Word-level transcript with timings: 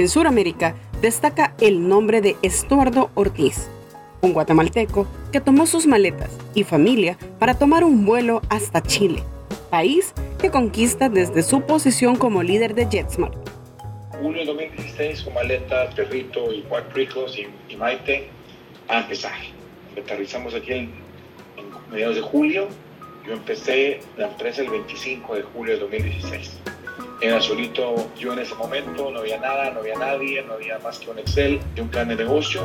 En 0.00 0.08
Sudamérica 0.08 0.74
destaca 1.02 1.54
el 1.60 1.86
nombre 1.86 2.22
de 2.22 2.34
Estuardo 2.40 3.10
Ortiz, 3.14 3.68
un 4.22 4.32
guatemalteco 4.32 5.06
que 5.30 5.42
tomó 5.42 5.66
sus 5.66 5.86
maletas 5.86 6.38
y 6.54 6.64
familia 6.64 7.18
para 7.38 7.58
tomar 7.58 7.84
un 7.84 8.06
vuelo 8.06 8.40
hasta 8.48 8.82
Chile, 8.82 9.22
país 9.68 10.14
que 10.40 10.50
conquista 10.50 11.10
desde 11.10 11.42
su 11.42 11.60
posición 11.66 12.16
como 12.16 12.42
líder 12.42 12.74
de 12.74 12.88
JetSmart. 12.88 13.34
Julio 14.22 14.40
de 14.40 14.46
2016 14.46 15.22
con 15.22 15.34
maletas, 15.34 15.94
perrito 15.94 16.50
y 16.50 16.62
cuatro 16.62 16.94
ricos 16.94 17.38
y, 17.38 17.76
Maite 17.76 18.28
a 18.88 19.06
pesaje. 19.06 19.48
Aterrizamos 20.02 20.54
aquí 20.54 20.72
en, 20.72 20.92
en 21.58 21.92
mediados 21.92 22.16
de 22.16 22.22
julio. 22.22 22.68
Yo 23.26 23.34
empecé 23.34 24.00
la 24.16 24.28
empresa 24.28 24.62
el 24.62 24.70
25 24.70 25.34
de 25.34 25.42
julio 25.42 25.74
de 25.74 25.80
2016. 25.80 26.69
Era 27.22 27.38
solito 27.40 28.08
yo 28.18 28.32
en 28.32 28.38
ese 28.38 28.54
momento, 28.54 29.10
no 29.10 29.18
había 29.18 29.38
nada, 29.38 29.70
no 29.72 29.80
había 29.80 29.98
nadie, 29.98 30.42
no 30.42 30.54
había 30.54 30.78
más 30.78 30.98
que 30.98 31.10
un 31.10 31.18
Excel 31.18 31.60
y 31.76 31.80
un 31.80 31.88
plan 31.88 32.08
de 32.08 32.16
negocio. 32.16 32.62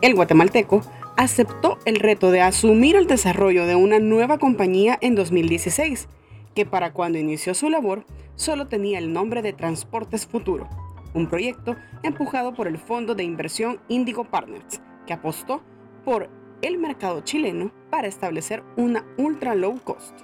El 0.00 0.14
guatemalteco 0.14 0.80
aceptó 1.16 1.78
el 1.84 1.96
reto 1.96 2.32
de 2.32 2.40
asumir 2.40 2.96
el 2.96 3.06
desarrollo 3.06 3.66
de 3.66 3.76
una 3.76 4.00
nueva 4.00 4.38
compañía 4.38 4.98
en 5.00 5.14
2016, 5.14 6.08
que 6.56 6.66
para 6.66 6.92
cuando 6.92 7.18
inició 7.18 7.54
su 7.54 7.70
labor 7.70 8.04
solo 8.34 8.66
tenía 8.66 8.98
el 8.98 9.12
nombre 9.12 9.42
de 9.42 9.52
Transportes 9.52 10.26
Futuro, 10.26 10.68
un 11.14 11.28
proyecto 11.28 11.76
empujado 12.02 12.52
por 12.52 12.66
el 12.66 12.78
fondo 12.78 13.14
de 13.14 13.22
inversión 13.22 13.78
Indigo 13.88 14.24
Partners, 14.24 14.80
que 15.06 15.12
apostó 15.12 15.62
por 16.04 16.28
el 16.62 16.78
mercado 16.78 17.20
chileno 17.20 17.70
para 17.90 18.08
establecer 18.08 18.64
una 18.76 19.04
ultra 19.16 19.54
low 19.54 19.78
cost. 19.84 20.18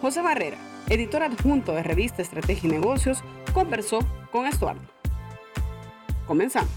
José 0.00 0.20
Barrera, 0.20 0.58
editor 0.88 1.22
adjunto 1.22 1.72
de 1.72 1.82
revista 1.82 2.22
Estrategia 2.22 2.68
y 2.68 2.72
Negocios, 2.72 3.22
conversó 3.52 4.00
con 4.30 4.46
Estuardo. 4.46 4.82
Comenzamos. 6.26 6.70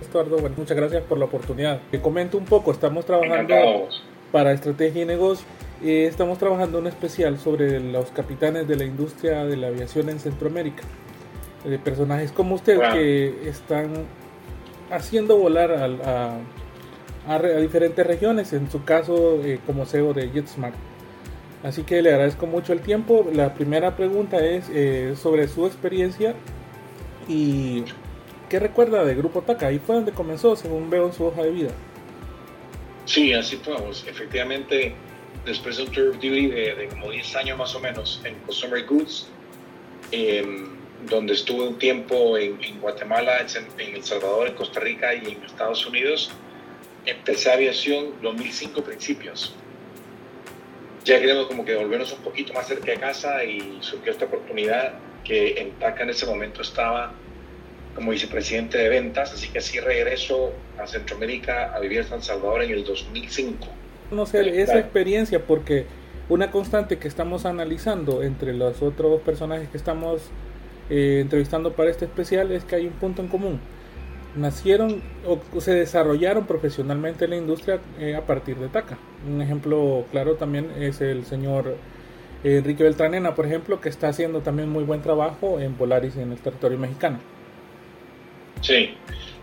Estuardo, 0.00 0.38
bueno, 0.38 0.54
muchas 0.56 0.76
gracias 0.76 1.02
por 1.02 1.18
la 1.18 1.24
oportunidad. 1.24 1.80
Te 1.90 2.00
comento 2.00 2.38
un 2.38 2.44
poco, 2.44 2.70
estamos 2.70 3.04
trabajando 3.04 3.88
para 4.30 4.52
Estrategia 4.52 5.02
y 5.02 5.06
Negocios. 5.06 5.46
Eh, 5.82 6.06
estamos 6.06 6.38
trabajando 6.38 6.78
un 6.78 6.86
especial 6.86 7.38
sobre 7.38 7.80
los 7.80 8.10
capitanes 8.10 8.66
de 8.68 8.76
la 8.76 8.84
industria 8.84 9.44
de 9.44 9.56
la 9.56 9.66
aviación 9.68 10.08
en 10.08 10.20
Centroamérica. 10.20 10.82
Eh, 11.64 11.78
personajes 11.82 12.30
como 12.30 12.54
usted 12.54 12.78
que 12.92 13.48
están 13.48 14.06
haciendo 14.90 15.36
volar 15.36 15.72
a, 15.72 15.84
a, 15.84 16.38
diferentes 17.60 18.06
regiones, 18.06 18.52
en 18.52 18.70
su 18.70 18.84
caso 18.84 19.40
eh, 19.44 19.60
como 19.66 19.86
CEO 19.86 20.12
de 20.12 20.30
JetSmart. 20.30 20.74
Así 21.62 21.82
que 21.82 22.02
le 22.02 22.10
agradezco 22.10 22.46
mucho 22.46 22.72
el 22.72 22.80
tiempo. 22.80 23.26
La 23.32 23.54
primera 23.54 23.96
pregunta 23.96 24.44
es 24.44 24.68
eh, 24.70 25.14
sobre 25.16 25.48
su 25.48 25.66
experiencia 25.66 26.34
y 27.26 27.84
qué 28.50 28.60
recuerda 28.60 29.04
de 29.04 29.14
Grupo 29.14 29.40
TACA. 29.40 29.68
Ahí 29.68 29.78
fue 29.78 29.94
donde 29.96 30.12
comenzó, 30.12 30.56
según 30.56 30.90
veo 30.90 31.06
en 31.06 31.14
su 31.14 31.24
hoja 31.24 31.42
de 31.42 31.50
vida. 31.50 31.70
Sí, 33.06 33.32
así 33.32 33.56
fue. 33.56 33.74
Efectivamente, 34.06 34.94
después 35.44 35.76
de 35.78 35.84
un 35.84 35.90
tour 35.90 36.12
duty 36.12 36.48
de, 36.48 36.88
como 36.90 37.10
10 37.10 37.36
años 37.36 37.58
más 37.58 37.74
o 37.74 37.80
menos 37.80 38.20
en 38.24 38.34
Consumer 38.40 38.84
Goods, 38.84 39.28
em, 40.10 40.68
donde 41.08 41.34
estuve 41.34 41.68
un 41.68 41.78
tiempo 41.78 42.36
en, 42.36 42.58
Guatemala, 42.80 43.38
en, 43.78 43.94
El 43.94 44.02
Salvador, 44.02 44.48
en 44.48 44.54
Costa 44.54 44.80
Rica 44.80 45.14
y 45.14 45.32
en 45.32 45.42
Estados 45.44 45.86
Unidos, 45.86 46.30
empecé 47.06 47.52
aviación 47.52 48.20
2005 48.22 48.82
principios. 48.82 49.54
Ya 51.04 51.20
queremos 51.20 51.46
como 51.46 51.64
que 51.64 51.76
volvernos 51.76 52.12
un 52.12 52.20
poquito 52.20 52.52
más 52.54 52.66
cerca 52.66 52.92
de 52.92 52.98
casa 52.98 53.44
y 53.44 53.78
surgió 53.80 54.12
esta 54.12 54.24
oportunidad 54.24 54.94
que 55.22 55.60
en 55.60 55.72
TACA 55.72 56.04
en 56.04 56.10
ese 56.10 56.26
momento 56.26 56.62
estaba 56.62 57.12
como 57.94 58.10
vicepresidente 58.10 58.78
de 58.78 58.88
ventas, 58.88 59.32
así 59.32 59.48
que 59.48 59.58
así 59.58 59.78
regreso 59.80 60.52
a 60.78 60.86
Centroamérica 60.86 61.74
a 61.74 61.80
vivir 61.80 61.98
en 61.98 62.04
San 62.04 62.22
Salvador 62.22 62.62
en 62.62 62.70
el 62.70 62.84
2005. 62.84 63.66
No 64.10 64.26
sé, 64.26 64.60
esa 64.60 64.78
experiencia, 64.78 65.44
porque 65.46 65.86
una 66.28 66.50
constante 66.50 66.98
que 66.98 67.06
estamos 67.06 67.44
analizando 67.44 68.22
entre 68.22 68.54
los 68.54 68.82
otros 68.82 69.20
personajes 69.20 69.68
que 69.68 69.76
estamos 69.76 70.22
eh, 70.90 71.18
entrevistando 71.20 71.72
para 71.74 71.90
este 71.90 72.06
especial 72.06 72.50
es 72.50 72.64
que 72.64 72.76
hay 72.76 72.86
un 72.86 72.94
punto 72.94 73.22
en 73.22 73.28
común 73.28 73.60
nacieron 74.36 75.02
o 75.26 75.60
se 75.60 75.74
desarrollaron 75.74 76.46
profesionalmente 76.46 77.24
en 77.24 77.30
la 77.30 77.36
industria 77.36 77.80
eh, 77.98 78.14
a 78.16 78.22
partir 78.22 78.56
de 78.56 78.68
TACA. 78.68 78.98
Un 79.28 79.40
ejemplo 79.40 80.04
claro 80.10 80.34
también 80.34 80.70
es 80.78 81.00
el 81.00 81.24
señor 81.24 81.76
Enrique 82.44 82.82
Beltranena, 82.82 83.34
por 83.34 83.46
ejemplo, 83.46 83.80
que 83.80 83.88
está 83.88 84.08
haciendo 84.08 84.40
también 84.40 84.68
muy 84.68 84.84
buen 84.84 85.00
trabajo 85.00 85.60
en 85.60 85.74
Polaris 85.74 86.16
en 86.16 86.32
el 86.32 86.38
territorio 86.38 86.78
mexicano. 86.78 87.18
Sí, 88.60 88.94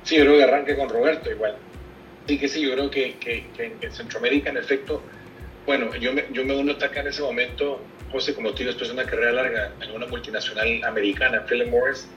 sí, 0.04 0.18
yo 0.18 0.24
creo 0.24 0.38
que 0.38 0.44
arranque 0.44 0.76
con 0.76 0.90
Roberto 0.90 1.32
igual. 1.32 1.56
Sí 2.28 2.38
que 2.38 2.48
sí, 2.48 2.62
yo 2.62 2.74
creo 2.74 2.92
que, 2.92 3.16
que, 3.16 3.46
en 3.58 3.92
Centroamérica, 3.92 4.52
en 4.52 4.58
efecto, 4.58 5.02
bueno, 5.66 5.94
yo 5.96 6.14
me, 6.14 6.26
yo 6.32 6.46
me 6.46 6.56
uno 6.56 6.74
a 6.74 6.78
TACA 6.78 7.02
en 7.02 7.08
ese 7.08 7.24
momento, 7.24 7.82
José, 8.12 8.36
como 8.36 8.52
tú, 8.52 8.64
después 8.64 8.90
de 8.90 8.94
una 8.94 9.06
carrera 9.06 9.32
larga 9.32 9.74
en 9.82 9.92
una 9.92 10.06
multinacional 10.06 10.84
americana, 10.84 11.44
Philip 11.48 11.70
Morris, 11.70 12.08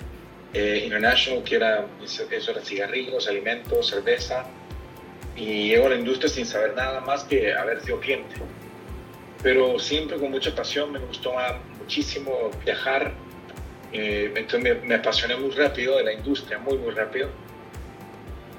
eh, 0.54 0.82
International, 0.84 1.42
que 1.42 1.56
era, 1.56 1.84
eso 2.02 2.50
era 2.50 2.60
cigarrillos, 2.60 3.26
alimentos, 3.28 3.88
cerveza, 3.88 4.46
y 5.36 5.68
llego 5.68 5.86
a 5.86 5.90
la 5.90 5.96
industria 5.96 6.28
sin 6.28 6.46
saber 6.46 6.74
nada 6.74 7.00
más 7.00 7.24
que 7.24 7.52
haber 7.52 7.80
sido 7.80 7.98
cliente. 7.98 8.36
Pero 9.42 9.78
siempre 9.80 10.16
con 10.16 10.30
mucha 10.30 10.54
pasión, 10.54 10.92
me 10.92 11.00
gustó 11.00 11.34
muchísimo 11.78 12.50
viajar, 12.64 13.12
eh, 13.92 14.32
entonces 14.36 14.82
me, 14.84 14.94
apasioné 14.94 15.36
muy 15.36 15.50
rápido 15.50 15.96
de 15.96 16.04
la 16.04 16.12
industria, 16.12 16.58
muy, 16.58 16.78
muy 16.78 16.92
rápido. 16.92 17.30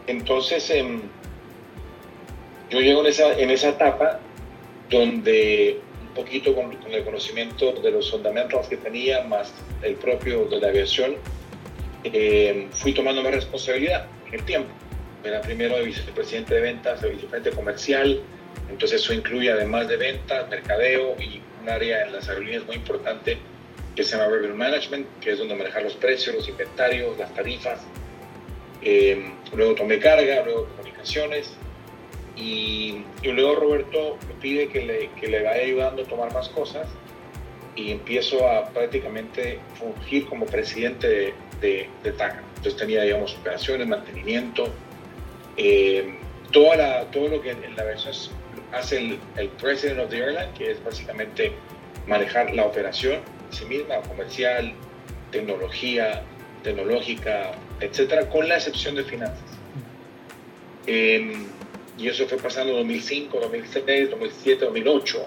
Entonces, 0.05 0.69
em, 0.69 1.01
yo 2.69 2.81
llego 2.81 3.01
en 3.01 3.07
esa, 3.07 3.39
en 3.39 3.49
esa 3.51 3.69
etapa 3.69 4.19
donde 4.89 5.79
un 6.01 6.13
poquito 6.13 6.53
con, 6.53 6.75
con, 6.75 6.91
el 6.91 7.03
conocimiento 7.05 7.71
de 7.71 7.91
los 7.91 8.11
fundamentals 8.11 8.67
que 8.67 8.77
tenía, 8.77 9.23
más 9.23 9.53
el 9.81 9.95
propio 9.95 10.45
de 10.45 10.59
la 10.59 10.67
aviación, 10.67 11.15
eh, 12.13 12.67
fui 12.71 12.93
tomando 12.93 13.21
más 13.23 13.33
responsabilidad 13.33 14.07
en 14.27 14.35
el 14.35 14.45
tiempo. 14.45 14.69
Era 15.23 15.41
primero 15.41 15.75
de 15.77 15.83
vicepresidente 15.83 16.53
de 16.53 16.61
ventas, 16.61 17.01
de 17.01 17.09
vicepresidente 17.09 17.51
comercial, 17.51 18.21
entonces 18.69 19.01
eso 19.01 19.13
incluye 19.13 19.51
además 19.51 19.87
de 19.87 19.97
ventas, 19.97 20.49
mercadeo 20.49 21.15
y 21.19 21.41
un 21.61 21.69
área 21.69 22.05
en 22.05 22.13
las 22.13 22.29
aerolíneas 22.29 22.65
muy 22.65 22.75
importante 22.75 23.37
que 23.95 24.03
se 24.03 24.17
llama 24.17 24.29
Revenue 24.29 24.55
Management, 24.55 25.07
que 25.19 25.31
es 25.31 25.39
donde 25.39 25.55
manejar 25.55 25.83
los 25.83 25.95
precios, 25.95 26.35
los 26.35 26.47
inventarios, 26.47 27.17
las 27.17 27.33
tarifas. 27.33 27.81
Eh, 28.81 29.31
luego 29.55 29.73
tomé 29.73 29.99
carga, 29.99 30.43
luego 30.43 30.67
comunicaciones 30.75 31.51
y, 32.35 33.03
luego 33.23 33.55
Roberto 33.55 34.17
me 34.27 34.33
pide 34.35 34.67
que 34.67 34.85
le, 34.85 35.09
que 35.19 35.27
le 35.27 35.41
vaya 35.43 35.63
ayudando 35.63 36.03
a 36.03 36.05
tomar 36.05 36.33
más 36.33 36.49
cosas 36.49 36.87
y 37.75 37.91
empiezo 37.91 38.47
a 38.47 38.69
prácticamente 38.69 39.59
fungir 39.77 40.27
como 40.27 40.45
presidente 40.45 41.33
de, 41.61 41.89
de, 42.03 42.11
TACA. 42.11 42.41
Entonces 42.57 42.77
tenía, 42.77 43.03
digamos, 43.03 43.35
operaciones, 43.35 43.87
mantenimiento, 43.87 44.69
eh, 45.57 46.15
toda 46.51 46.75
la, 46.77 47.11
todo 47.11 47.27
lo 47.27 47.41
que 47.41 47.51
en 47.51 47.75
la 47.75 47.83
versión 47.83 48.13
hace 48.71 48.97
el, 48.97 49.19
el 49.37 49.49
President 49.49 49.99
of 49.99 50.09
the 50.09 50.17
Airline, 50.17 50.53
que 50.57 50.71
es 50.71 50.83
básicamente 50.83 51.53
manejar 52.07 52.53
la 52.53 52.65
operación 52.65 53.15
en 53.15 53.57
sí 53.57 53.65
misma, 53.65 54.01
comercial, 54.01 54.73
tecnología, 55.31 56.23
tecnológica, 56.63 57.51
etcétera, 57.79 58.29
con 58.29 58.47
la 58.47 58.55
excepción 58.55 58.95
de 58.95 59.03
finanzas. 59.03 59.43
Eh, 60.87 61.35
y 61.97 62.07
eso 62.07 62.27
fue 62.27 62.37
pasando 62.37 62.73
en 62.73 62.79
2005, 62.79 63.39
2006, 63.39 64.09
2007, 64.11 64.65
2008 64.65 65.25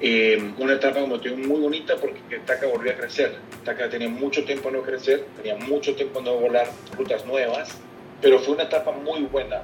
eh, 0.00 0.52
una 0.58 0.74
etapa 0.74 1.00
como 1.00 1.20
te 1.20 1.30
muy 1.30 1.60
bonita 1.60 1.96
porque 1.96 2.38
TACA 2.44 2.66
volvió 2.66 2.92
a 2.92 2.94
crecer. 2.94 3.36
TACA 3.64 3.88
tenía 3.88 4.08
mucho 4.08 4.44
tiempo 4.44 4.70
no 4.70 4.82
crecer, 4.82 5.24
tenía 5.36 5.56
mucho 5.56 5.94
tiempo 5.94 6.20
no 6.20 6.34
volar 6.34 6.68
rutas 6.96 7.24
nuevas, 7.24 7.78
pero 8.20 8.38
fue 8.38 8.54
una 8.54 8.64
etapa 8.64 8.92
muy 8.92 9.22
buena. 9.22 9.62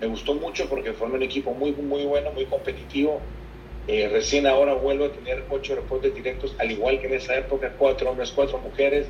Me 0.00 0.06
gustó 0.06 0.34
mucho 0.34 0.68
porque 0.68 0.92
formé 0.92 1.16
un 1.16 1.22
equipo 1.22 1.52
muy, 1.52 1.72
muy 1.72 2.04
bueno, 2.04 2.30
muy 2.32 2.46
competitivo. 2.46 3.20
Eh, 3.88 4.08
recién 4.10 4.46
ahora 4.46 4.74
vuelvo 4.74 5.06
a 5.06 5.12
tener 5.12 5.44
ocho 5.50 5.74
reportes 5.74 6.14
directos, 6.14 6.54
al 6.58 6.70
igual 6.70 7.00
que 7.00 7.06
en 7.06 7.14
esa 7.14 7.36
época, 7.36 7.72
cuatro 7.78 8.10
hombres, 8.10 8.32
cuatro 8.32 8.58
mujeres, 8.58 9.06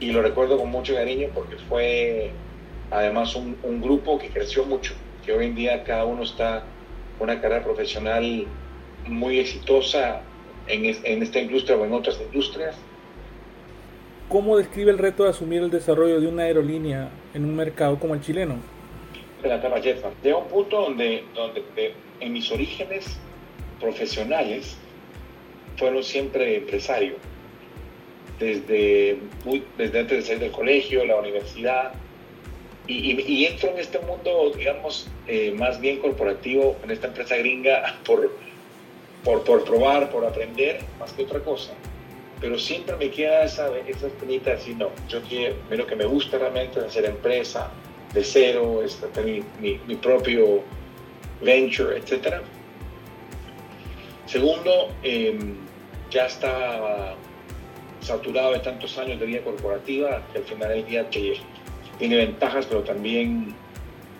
y 0.00 0.10
lo 0.10 0.22
recuerdo 0.22 0.58
con 0.58 0.70
mucho 0.70 0.94
cariño 0.94 1.28
porque 1.32 1.56
fue 1.68 2.32
además 2.90 3.36
un, 3.36 3.56
un 3.62 3.80
grupo 3.80 4.18
que 4.18 4.28
creció 4.28 4.64
mucho, 4.64 4.94
que 5.24 5.32
hoy 5.32 5.46
en 5.46 5.54
día 5.54 5.84
cada 5.84 6.04
uno 6.04 6.24
está 6.24 6.64
con 7.18 7.30
una 7.30 7.40
carrera 7.40 7.62
profesional 7.62 8.46
muy 9.08 9.38
exitosa 9.38 10.22
en, 10.66 10.84
en 10.84 11.22
esta 11.22 11.40
industria 11.40 11.76
o 11.76 11.84
en 11.84 11.92
otras 11.92 12.20
industrias. 12.20 12.76
¿Cómo 14.28 14.56
describe 14.56 14.90
el 14.90 14.98
reto 14.98 15.24
de 15.24 15.30
asumir 15.30 15.62
el 15.62 15.70
desarrollo 15.70 16.20
de 16.20 16.26
una 16.26 16.44
aerolínea 16.44 17.10
en 17.34 17.44
un 17.44 17.54
mercado 17.54 17.98
como 17.98 18.14
el 18.14 18.22
chileno? 18.22 18.56
Llega 19.42 20.38
un 20.38 20.48
punto 20.48 20.82
donde, 20.82 21.24
donde 21.34 21.62
en 22.20 22.32
mis 22.32 22.50
orígenes 22.52 23.18
profesionales 23.80 24.76
fueron 25.76 26.02
siempre 26.02 26.56
empresarios. 26.56 27.16
Desde, 28.38 29.18
muy, 29.44 29.64
desde 29.76 30.00
antes 30.00 30.18
de 30.18 30.22
salir 30.22 30.40
del 30.40 30.52
colegio, 30.52 31.04
la 31.04 31.16
universidad, 31.16 31.92
y, 32.88 33.44
entro 33.44 33.70
en 33.70 33.78
este 33.78 33.98
mundo, 34.00 34.52
digamos, 34.56 35.08
eh, 35.28 35.52
más 35.52 35.80
bien 35.80 35.98
corporativo, 35.98 36.76
en 36.82 36.90
esta 36.90 37.08
empresa 37.08 37.36
gringa, 37.36 37.98
por, 38.04 38.32
por, 39.24 39.44
por, 39.44 39.64
probar, 39.64 40.10
por 40.10 40.24
aprender, 40.24 40.80
más 40.98 41.12
que 41.12 41.24
otra 41.24 41.40
cosa. 41.40 41.72
Pero 42.40 42.58
siempre 42.58 42.96
me 42.96 43.10
queda 43.10 43.44
esa, 43.44 43.68
esa 43.86 44.08
espinita 44.08 44.56
de 44.56 44.74
no, 44.74 44.90
yo 45.08 45.22
quiero, 45.22 45.54
lo 45.70 45.86
que 45.86 45.94
me 45.96 46.04
gusta 46.04 46.38
realmente 46.38 46.80
es 46.80 46.86
hacer 46.86 47.04
empresa 47.04 47.70
de 48.12 48.24
cero, 48.24 48.82
es 48.82 49.00
tener 49.12 49.42
mi, 49.60 49.78
mi, 49.86 49.96
propio 49.96 50.62
venture, 51.40 51.96
etc. 51.96 52.42
Segundo, 54.26 54.90
em, 55.02 55.56
ya 56.10 56.26
estaba 56.26 57.14
saturado 58.00 58.52
de 58.52 58.58
tantos 58.58 58.98
años 58.98 59.20
de 59.20 59.26
vida 59.26 59.42
corporativa 59.42 60.22
que 60.32 60.38
al 60.38 60.44
final 60.44 60.68
del 60.70 60.84
día 60.84 61.08
te, 61.08 61.34
tiene 61.98 62.16
ventajas, 62.16 62.66
pero 62.66 62.82
también 62.82 63.54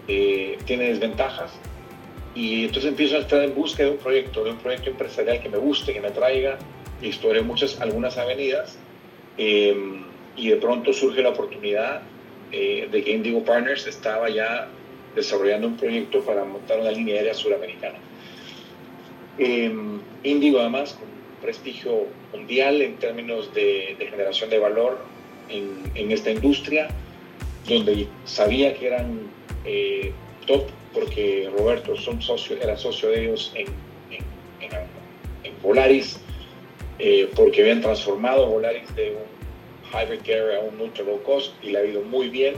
eh, 0.09 0.59
tiene 0.65 0.85
desventajas. 0.85 1.53
Y 2.35 2.65
entonces 2.65 2.91
empiezo 2.91 3.17
a 3.17 3.21
estar 3.21 3.43
en 3.43 3.55
busca 3.55 3.83
de 3.85 3.91
un 3.91 3.99
proyecto, 3.99 4.45
de 4.45 4.51
un 4.51 4.59
proyecto 4.59 4.91
empresarial 4.91 5.41
que 5.43 5.49
me 5.49 5.59
guste, 5.59 5.93
que 5.93 6.01
me 6.01 6.11
traiga, 6.11 6.59
y 7.01 7.09
exploré 7.09 7.43
muchas, 7.43 7.81
algunas 7.81 8.17
avenidas, 8.17 8.79
em, 9.37 10.05
y 10.37 10.49
de 10.49 10.57
pronto 10.57 10.93
surge 10.93 11.23
la 11.23 11.31
oportunidad 11.31 12.03
eh, 12.53 12.89
de 12.91 13.03
que 13.03 13.13
Indigo 13.13 13.45
Partners 13.45 13.87
estaba 13.87 14.31
ya 14.31 14.69
desarrollando 15.15 15.69
un 15.69 15.77
proyecto 15.77 16.21
para 16.23 16.45
montar 16.45 16.81
una 16.81 16.91
línea 16.91 17.17
aérea 17.17 17.35
suramericana. 17.35 17.99
Eh, 19.39 19.73
Indigo 20.25 20.61
además 20.61 20.95
con 20.95 21.09
prestigio 21.43 22.07
mundial 22.33 22.81
en 22.81 22.97
términos 22.97 23.53
de, 23.53 23.97
generación 23.99 24.49
de 24.51 24.59
valor 24.59 24.99
en, 25.49 25.83
en, 25.95 26.13
esta 26.13 26.31
industria, 26.31 26.89
donde 27.69 28.07
sabía 28.25 28.75
que 28.75 28.87
eran 28.87 29.21
eh, 29.65 30.13
top 30.47 30.69
porque 30.93 31.51
Roberto 31.57 31.97
son 31.97 32.21
socio, 32.21 32.57
era 32.61 32.77
socio 32.77 33.11
de 33.11 33.25
ellos 33.25 33.53
en, 33.55 33.67
en, 34.11 35.53
Volaris, 35.63 36.19
eh, 36.99 37.31
porque 37.37 37.63
habían 37.63 37.81
transformado 37.81 38.47
Volaris 38.47 38.95
de 38.97 39.17
un 39.17 39.91
hybrid 39.91 40.19
carrier 40.19 40.57
a 40.57 40.61
un 40.61 40.81
ultra 40.81 41.05
low 41.05 41.23
cost 41.23 41.53
y 41.63 41.71
le 41.71 41.79
ha 41.79 41.85
ido 41.85 42.03
muy 42.03 42.29
bien. 42.29 42.55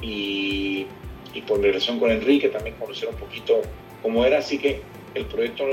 Y, 0.00 0.86
y 1.32 1.40
por 1.42 1.60
relación 1.60 2.00
con 2.00 2.10
Enrique 2.10 2.48
también 2.48 2.74
conocer 2.76 3.08
un 3.08 3.14
poquito 3.16 3.62
cómo 4.02 4.24
era, 4.24 4.38
así 4.38 4.58
que 4.58 4.82
el 5.14 5.26
proyecto 5.26 5.64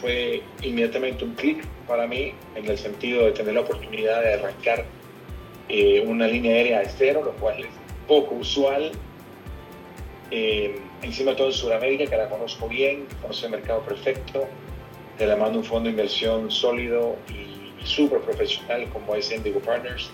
fue 0.00 0.42
inmediatamente 0.62 1.24
un 1.24 1.34
clic 1.34 1.64
para 1.86 2.06
mí 2.06 2.32
en 2.54 2.66
el 2.66 2.78
sentido 2.78 3.26
de 3.26 3.32
tener 3.32 3.54
la 3.54 3.60
oportunidad 3.60 4.22
de 4.22 4.34
arrancar 4.34 4.84
eh, 5.68 6.02
una 6.06 6.26
línea 6.26 6.52
aérea 6.52 6.80
de 6.80 6.88
cero, 6.88 7.22
lo 7.24 7.32
cual 7.32 7.60
es 7.60 7.70
poco 8.06 8.34
usual. 8.36 8.92
Eh, 10.30 10.76
encima 11.04 11.32
de 11.32 11.36
todo 11.36 11.46
en 11.48 11.52
Sudamérica, 11.52 12.06
que 12.06 12.16
la 12.16 12.28
conozco 12.28 12.68
bien, 12.68 13.06
conozco 13.20 13.46
el 13.46 13.52
mercado 13.52 13.80
perfecto, 13.82 14.46
de 15.18 15.26
la 15.26 15.36
mano 15.36 15.58
un 15.58 15.64
fondo 15.64 15.84
de 15.84 15.90
inversión 15.90 16.50
sólido 16.50 17.16
y, 17.28 17.54
súper 17.84 18.20
profesional 18.20 18.88
como 18.88 19.14
es 19.14 19.30
Indigo 19.30 19.60
Partners, 19.60 20.10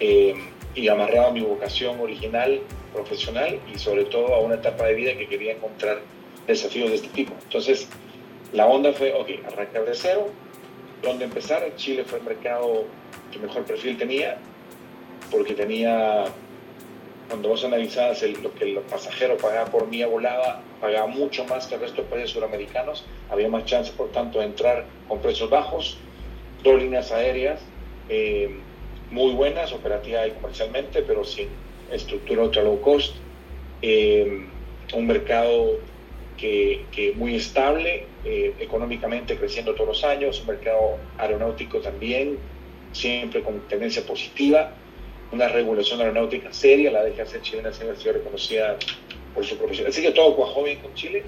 eh, 0.00 0.34
y 0.74 0.88
amarrado 0.88 1.28
a 1.28 1.30
mi 1.30 1.40
vocación 1.40 1.98
original, 1.98 2.60
profesional, 2.92 3.58
y 3.74 3.78
sobre 3.78 4.04
todo 4.04 4.34
a 4.34 4.40
una 4.40 4.56
etapa 4.56 4.84
de 4.84 4.94
vida 4.94 5.16
que 5.16 5.26
quería 5.26 5.52
encontrar 5.52 6.00
desafíos 6.46 6.90
de 6.90 6.96
este 6.96 7.08
tipo. 7.08 7.32
Entonces, 7.44 7.88
la 8.52 8.66
onda 8.66 8.92
fue, 8.92 9.14
ok, 9.14 9.28
arrancar 9.46 9.86
de 9.86 9.94
cero, 9.94 10.28
¿dónde 11.02 11.24
empezar? 11.24 11.62
Chile 11.76 12.04
fue 12.04 12.18
el 12.18 12.24
mercado 12.24 12.84
que 13.32 13.38
mejor 13.38 13.64
perfil 13.64 13.96
tenía, 13.96 14.38
porque 15.30 15.54
tenía, 15.54 16.24
cuando 17.30 17.48
vos 17.48 17.64
analizabas 17.64 18.22
lo 18.42 18.52
que 18.54 18.64
el 18.64 18.78
pasajero 18.80 19.36
pagaba 19.36 19.70
por 19.70 19.86
mía 19.86 20.08
volada, 20.08 20.60
pagaba 20.80 21.06
mucho 21.06 21.44
más 21.44 21.68
que 21.68 21.76
el 21.76 21.82
resto 21.82 22.02
de 22.02 22.08
países 22.08 22.30
suramericanos, 22.30 23.04
había 23.30 23.48
más 23.48 23.64
chance, 23.66 23.92
por 23.92 24.10
tanto, 24.10 24.40
de 24.40 24.46
entrar 24.46 24.84
con 25.06 25.20
precios 25.20 25.48
bajos, 25.48 25.96
dos 26.64 26.82
líneas 26.82 27.12
aéreas 27.12 27.60
eh, 28.08 28.50
muy 29.12 29.32
buenas, 29.32 29.72
operativa 29.72 30.26
y 30.26 30.32
comercialmente, 30.32 31.02
pero 31.02 31.24
sin 31.24 31.48
estructura 31.92 32.42
ultra 32.42 32.64
low 32.64 32.80
cost, 32.80 33.14
eh, 33.80 34.44
un 34.92 35.06
mercado 35.06 35.78
que, 36.36 37.12
muy 37.14 37.36
estable, 37.36 38.06
eh, 38.24 38.54
económicamente 38.58 39.36
creciendo 39.36 39.74
todos 39.74 39.88
los 39.88 40.04
años, 40.04 40.40
un 40.40 40.48
mercado 40.48 40.98
aeronáutico 41.16 41.78
también, 41.78 42.38
siempre 42.92 43.40
con 43.42 43.60
tendencia 43.68 44.04
positiva, 44.04 44.72
una 45.32 45.48
regulación 45.48 46.00
aeronáutica 46.00 46.52
seria, 46.52 46.90
la 46.90 47.04
DGAC 47.04 47.42
chilena 47.42 47.72
siempre 47.72 48.10
ha 48.10 48.12
reconocida 48.12 48.76
por 49.34 49.44
su 49.44 49.56
profesión. 49.56 49.88
Así 49.88 50.02
que 50.02 50.10
todo 50.10 50.34
cuajó 50.34 50.64
bien 50.64 50.78
con 50.80 50.92
Chile. 50.94 51.22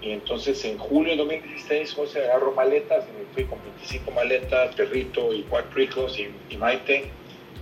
Y 0.00 0.12
entonces 0.12 0.64
en 0.64 0.78
julio 0.78 1.12
de 1.12 1.18
2016 1.18 1.92
José 1.92 2.24
agarró 2.24 2.52
maletas 2.52 3.04
y 3.08 3.18
me 3.18 3.34
fui 3.34 3.44
con 3.44 3.58
25 3.62 4.10
maletas, 4.12 4.74
perrito 4.74 5.34
y 5.34 5.42
cuatro 5.42 5.82
hijos 5.82 6.18
y, 6.18 6.28
y 6.48 6.56
Maite 6.56 7.10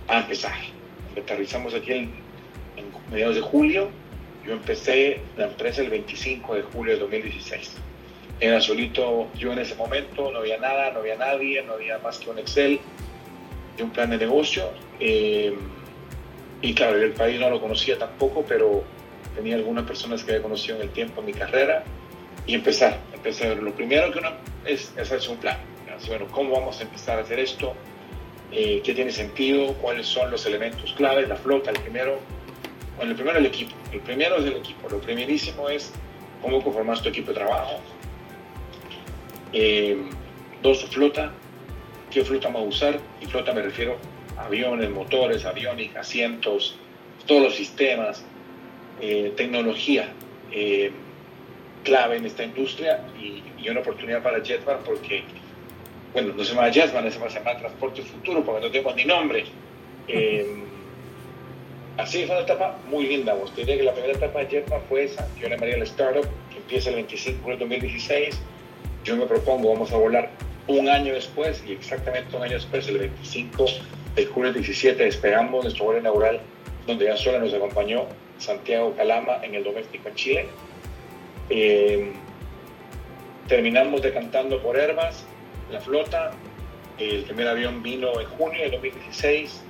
a 0.07 0.19
empezar. 0.19 0.55
Aterrizamos 1.17 1.73
aquí 1.73 1.93
en, 1.93 2.11
en 2.77 3.11
mediados 3.11 3.35
de 3.35 3.41
julio. 3.41 3.89
Yo 4.45 4.53
empecé 4.53 5.19
la 5.35 5.47
empresa 5.47 5.81
el 5.81 5.89
25 5.89 6.55
de 6.55 6.61
julio 6.61 6.93
de 6.93 6.99
2016. 6.99 7.75
Era 8.39 8.61
solito 8.61 9.27
yo 9.35 9.51
en 9.51 9.59
ese 9.59 9.73
momento, 9.73 10.31
no 10.31 10.39
había 10.39 10.59
nada, 10.59 10.91
no 10.91 10.99
había 10.99 11.15
nadie, 11.15 11.63
no 11.63 11.73
había 11.73 11.97
más 11.97 12.19
que 12.19 12.29
un 12.29 12.37
Excel 12.37 12.79
un 13.83 13.91
plan 13.91 14.09
de 14.09 14.17
negocio. 14.17 14.69
Eh, 14.99 15.55
y 16.61 16.73
claro, 16.73 16.97
el 16.97 17.13
país 17.13 17.39
no 17.39 17.49
lo 17.49 17.61
conocía 17.61 17.97
tampoco, 17.97 18.43
pero 18.47 18.83
tenía 19.35 19.55
algunas 19.55 19.85
personas 19.85 20.23
que 20.23 20.31
había 20.31 20.43
conocido 20.43 20.77
en 20.77 20.83
el 20.83 20.89
tiempo 20.89 21.21
en 21.21 21.27
mi 21.27 21.33
carrera 21.33 21.83
y 22.45 22.55
empezar. 22.55 22.97
empezar. 23.13 23.57
Lo 23.57 23.73
primero 23.73 24.11
que 24.11 24.19
uno 24.19 24.31
es, 24.65 24.93
hacerse 24.99 25.29
un 25.29 25.37
plan. 25.37 25.57
bueno, 26.07 26.27
¿cómo 26.31 26.53
vamos 26.53 26.79
a 26.79 26.83
empezar 26.83 27.19
a 27.19 27.21
hacer 27.21 27.39
esto? 27.39 27.73
Eh, 28.51 28.81
¿Qué 28.83 28.93
tiene 28.93 29.11
sentido? 29.11 29.73
¿Cuáles 29.73 30.07
son 30.07 30.31
los 30.31 30.45
elementos 30.45 30.93
claves? 30.93 31.27
La 31.27 31.35
flota, 31.35 31.71
el 31.71 31.79
primero. 31.79 32.19
Bueno, 32.95 33.11
el 33.11 33.15
primero 33.15 33.37
el 33.37 33.45
equipo. 33.45 33.75
El 33.91 33.99
primero 33.99 34.37
es 34.37 34.45
el 34.45 34.55
equipo. 34.55 34.89
Lo 34.89 34.99
primerísimo 34.99 35.69
es 35.69 35.91
cómo 36.41 36.63
conformas 36.63 37.01
tu 37.01 37.09
equipo 37.09 37.29
de 37.29 37.35
trabajo, 37.35 37.79
eh, 39.53 39.97
dos, 40.61 40.85
flota. 40.85 41.31
¿Qué 42.11 42.23
flota 42.23 42.47
vamos 42.47 42.61
a 42.61 42.65
usar? 42.67 42.99
Y 43.21 43.25
flota 43.25 43.53
me 43.53 43.61
refiero 43.61 43.97
a 44.37 44.45
aviones, 44.45 44.89
motores, 44.89 45.45
aviónica, 45.45 46.01
asientos, 46.01 46.77
todos 47.25 47.43
los 47.43 47.55
sistemas, 47.55 48.23
eh, 49.01 49.33
tecnología 49.35 50.09
eh, 50.51 50.91
clave 51.83 52.17
en 52.17 52.25
esta 52.25 52.43
industria 52.43 53.01
y, 53.19 53.43
una 53.69 53.81
oportunidad 53.81 54.23
para 54.23 54.41
Jetbar 54.41 54.79
porque, 54.85 55.25
bueno, 56.13 56.33
no 56.33 56.41
se 56.41 56.53
llama 56.53 56.71
Jetbar, 56.71 57.11
se 57.11 57.19
llama 57.19 57.57
Transporte 57.57 58.01
Futuro 58.01 58.41
porque 58.41 58.61
no 58.61 58.71
tenemos 58.71 58.95
ni 58.95 59.03
nombre. 59.03 59.43
así 61.97 62.25
fue 62.25 62.35
una 62.35 62.45
etapa 62.45 62.77
muy 62.89 63.07
linda. 63.07 63.33
Vos 63.33 63.53
te 63.53 63.61
diría 63.61 63.75
que 63.75 63.83
la 63.83 63.91
primera 63.91 64.13
etapa 64.13 64.39
de 64.39 64.47
Jetbar 64.47 64.81
fue 64.87 65.03
esa, 65.03 65.27
yo 65.35 65.49
le 65.49 65.55
llamaría 65.55 65.77
la 65.77 65.83
startup, 65.83 66.25
que 66.49 66.57
empieza 66.59 66.89
el 66.91 66.95
25 66.95 67.49
de 67.49 67.57
2016 67.57 68.39
yo 69.07 69.15
me 69.15 69.25
propongo, 69.25 69.71
vamos 69.71 69.91
a 69.93 69.97
volar 69.97 70.29
un 70.67 70.89
año 70.89 71.13
después 71.13 71.63
y 71.67 71.73
exactamente 71.73 72.35
un 72.35 72.43
año 72.43 72.53
después, 72.53 72.87
el 72.87 72.99
25 72.99 73.65
de 74.15 74.25
julio 74.25 74.53
17, 74.53 75.03
despegamos 75.03 75.63
nuestro 75.63 75.85
vuelo 75.85 76.01
inaugural, 76.01 76.41
donde 76.85 77.05
ya 77.05 77.17
solo 77.17 77.39
nos 77.39 77.53
acompañó 77.53 78.05
Santiago 78.37 78.95
Calama 78.95 79.37
en 79.43 79.55
el 79.55 79.63
doméstico 79.63 80.09
en 80.09 80.15
Chile. 80.15 80.45
Eh, 81.49 82.11
terminamos 83.47 84.01
decantando 84.01 84.61
por 84.61 84.77
Airbus, 84.77 85.23
la 85.71 85.79
flota. 85.79 86.31
El 86.97 87.23
primer 87.23 87.47
avión 87.47 87.83
vino 87.83 88.19
en 88.19 88.27
junio 88.27 88.63
de 88.63 88.71
2016. 88.71 89.61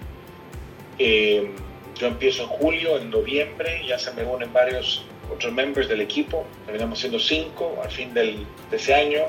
Eh, 0.99 1.51
yo 1.95 2.07
empiezo 2.07 2.43
en 2.43 2.49
julio, 2.49 2.97
en 2.97 3.09
noviembre, 3.09 3.81
ya 3.87 3.97
se 3.99 4.13
me 4.13 4.23
unen 4.23 4.51
varios 4.53 5.05
otros 5.31 5.51
members 5.51 5.89
del 5.89 6.01
equipo, 6.01 6.45
terminamos 6.65 6.99
siendo 6.99 7.19
5 7.19 7.81
al 7.83 7.91
fin 7.91 8.13
del, 8.13 8.45
de 8.69 8.77
ese 8.77 8.93
año, 8.93 9.23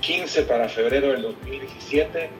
15 0.00 0.42
para 0.42 0.68
febrero 0.68 1.08
del 1.08 1.22
2017 1.22 2.30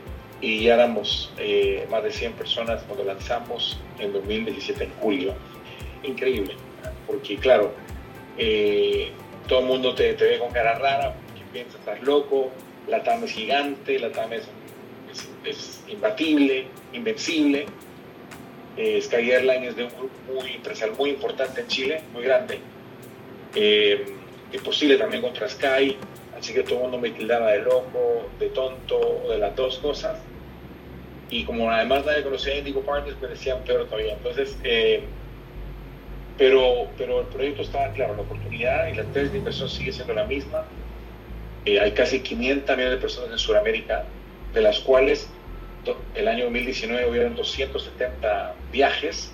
y 0.40 0.64
ya 0.64 0.74
éramos 0.74 1.32
eh, 1.38 1.86
más 1.90 2.02
de 2.02 2.10
100 2.10 2.32
personas 2.32 2.82
cuando 2.84 3.04
lanzamos 3.04 3.78
en 3.98 4.12
2017 4.12 4.84
en 4.84 4.90
julio. 5.00 5.34
Increíble, 6.02 6.54
porque 7.06 7.36
claro, 7.36 7.74
eh, 8.38 9.10
todo 9.46 9.60
el 9.60 9.66
mundo 9.66 9.94
te, 9.94 10.14
te, 10.14 10.24
ve 10.24 10.38
con 10.38 10.50
cara 10.50 10.78
rara, 10.78 11.14
porque 11.14 11.42
piensas, 11.52 11.74
estás 11.74 12.02
loco, 12.02 12.50
la 12.88 13.02
TAM 13.02 13.24
es 13.24 13.32
gigante, 13.32 13.98
la 13.98 14.10
TAM 14.10 14.32
es, 14.32 14.48
es, 15.44 15.84
imbatible, 15.88 16.66
invencible. 16.94 17.66
Eh, 18.76 19.02
Sky 19.02 19.30
Airlines 19.30 19.70
es 19.70 19.76
de 19.76 19.84
un 19.84 19.90
grupo 19.90 20.32
muy 20.32 20.52
empresarial 20.52 20.96
muy 20.96 21.10
importante 21.10 21.60
en 21.60 21.66
Chile, 21.66 22.02
muy 22.14 22.22
grande. 22.22 22.60
Es 23.54 24.62
posible 24.62 24.96
también 24.96 25.22
contra 25.22 25.48
Sky, 25.48 25.96
así 26.40 26.54
que 26.54 26.62
todo 26.62 26.76
el 26.76 26.82
mundo 26.82 26.98
me 26.98 27.10
tildaba 27.10 27.52
de 27.52 27.60
loco, 27.60 28.28
de 28.38 28.48
tonto 28.48 29.26
de 29.28 29.38
las 29.38 29.54
dos 29.54 29.78
cosas. 29.78 30.18
Y 31.28 31.44
como 31.44 31.70
además 31.70 32.04
nadie 32.06 32.22
conocía 32.22 32.54
a 32.54 32.58
Indigo 32.58 32.80
Partners, 32.80 33.20
me 33.20 33.28
decían 33.28 33.62
peor 33.64 33.84
todavía. 33.84 34.14
Entonces, 34.14 34.58
eh, 34.64 35.04
pero, 36.38 36.88
pero 36.96 37.20
el 37.20 37.26
proyecto 37.26 37.62
estaba 37.62 37.92
claro, 37.92 38.16
la 38.16 38.22
oportunidad 38.22 38.88
y 38.88 38.94
la 38.94 39.04
tesis 39.04 39.32
de 39.32 39.38
inversión 39.38 39.68
sigue 39.68 39.92
siendo 39.92 40.14
la 40.14 40.24
misma. 40.24 40.64
Eh, 41.66 41.78
hay 41.78 41.92
casi 41.92 42.20
500 42.20 42.76
millones 42.76 42.96
de 42.96 43.00
personas 43.00 43.30
en 43.32 43.38
Sudamérica, 43.38 44.06
de 44.54 44.62
las 44.62 44.80
cuales 44.80 45.28
el 46.14 46.26
año 46.26 46.44
2019 46.44 47.10
hubieron 47.10 47.36
270 47.36 48.54
viajes, 48.72 49.32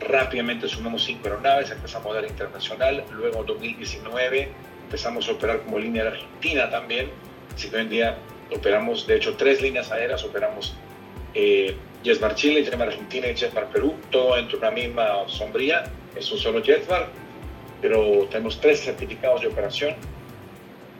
rápidamente 0.00 0.66
sumamos 0.66 1.04
cinco 1.04 1.28
aeronaves, 1.28 1.70
empezamos 1.70 2.10
a 2.10 2.14
dar 2.14 2.24
internacional, 2.24 3.04
luego 3.12 3.40
en 3.40 3.46
2019 3.46 4.48
empezamos 4.84 5.28
a 5.28 5.32
operar 5.32 5.60
como 5.60 5.78
línea 5.78 6.04
de 6.04 6.08
Argentina 6.10 6.70
también, 6.70 7.10
así 7.54 7.68
que 7.68 7.76
hoy 7.76 7.82
en 7.82 7.90
día 7.90 8.18
operamos, 8.50 9.06
de 9.06 9.16
hecho, 9.16 9.36
tres 9.36 9.60
líneas 9.60 9.92
aéreas, 9.92 10.24
operamos 10.24 10.74
eh, 11.34 11.76
JetSmart 12.02 12.36
Chile, 12.36 12.64
JetSmart 12.64 12.92
Argentina 12.92 13.28
y 13.28 13.34
JetSmart 13.34 13.72
Perú, 13.72 13.94
todo 14.10 14.36
dentro 14.36 14.58
de 14.58 14.66
una 14.66 14.74
misma 14.74 15.28
sombría, 15.28 15.84
es 16.16 16.30
un 16.32 16.38
solo 16.38 16.62
JetSmart 16.62 17.08
pero 17.80 18.26
tenemos 18.30 18.60
tres 18.60 18.80
certificados 18.80 19.40
de 19.40 19.48
operación. 19.48 19.94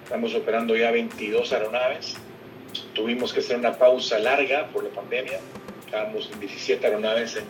Estamos 0.04 0.34
operando 0.34 0.76
ya 0.76 0.90
22 0.90 1.52
aeronaves. 1.52 2.14
Tuvimos 2.94 3.32
que 3.32 3.40
hacer 3.40 3.56
una 3.56 3.76
pausa 3.76 4.18
larga 4.18 4.66
por 4.68 4.84
la 4.84 4.90
pandemia. 4.90 5.40
Estábamos 5.84 6.30
en 6.32 6.40
17 6.40 6.84
aeronaves 6.86 7.36
en, 7.36 7.44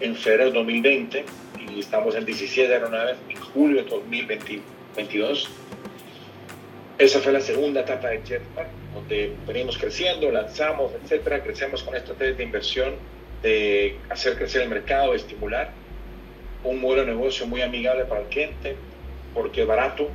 en 0.00 0.16
febrero 0.16 0.50
de 0.50 0.58
2020 0.58 1.24
y 1.68 1.80
estamos 1.80 2.14
en 2.14 2.24
17 2.24 2.72
aeronaves 2.72 3.16
en 3.28 3.36
julio 3.36 3.82
de 3.82 3.90
2022. 3.90 5.48
Esa 6.98 7.20
fue 7.20 7.32
la 7.32 7.40
segunda 7.40 7.80
etapa 7.80 8.08
de 8.08 8.22
Jetpack, 8.22 8.68
donde 8.94 9.34
venimos 9.46 9.78
creciendo, 9.78 10.30
lanzamos, 10.30 10.92
etcétera. 11.02 11.42
Crecemos 11.42 11.82
con 11.82 11.94
estrategias 11.94 12.36
de 12.36 12.44
inversión, 12.44 12.94
de 13.42 13.96
hacer 14.08 14.36
crecer 14.36 14.62
el 14.62 14.68
mercado, 14.68 15.14
estimular 15.14 15.72
un 16.64 16.80
modelo 16.80 17.02
de 17.02 17.12
negocio 17.12 17.46
muy 17.46 17.60
amigable 17.62 18.04
para 18.04 18.20
el 18.20 18.28
cliente, 18.28 18.76
porque 19.34 19.62
es 19.62 19.66
barato, 19.66 20.08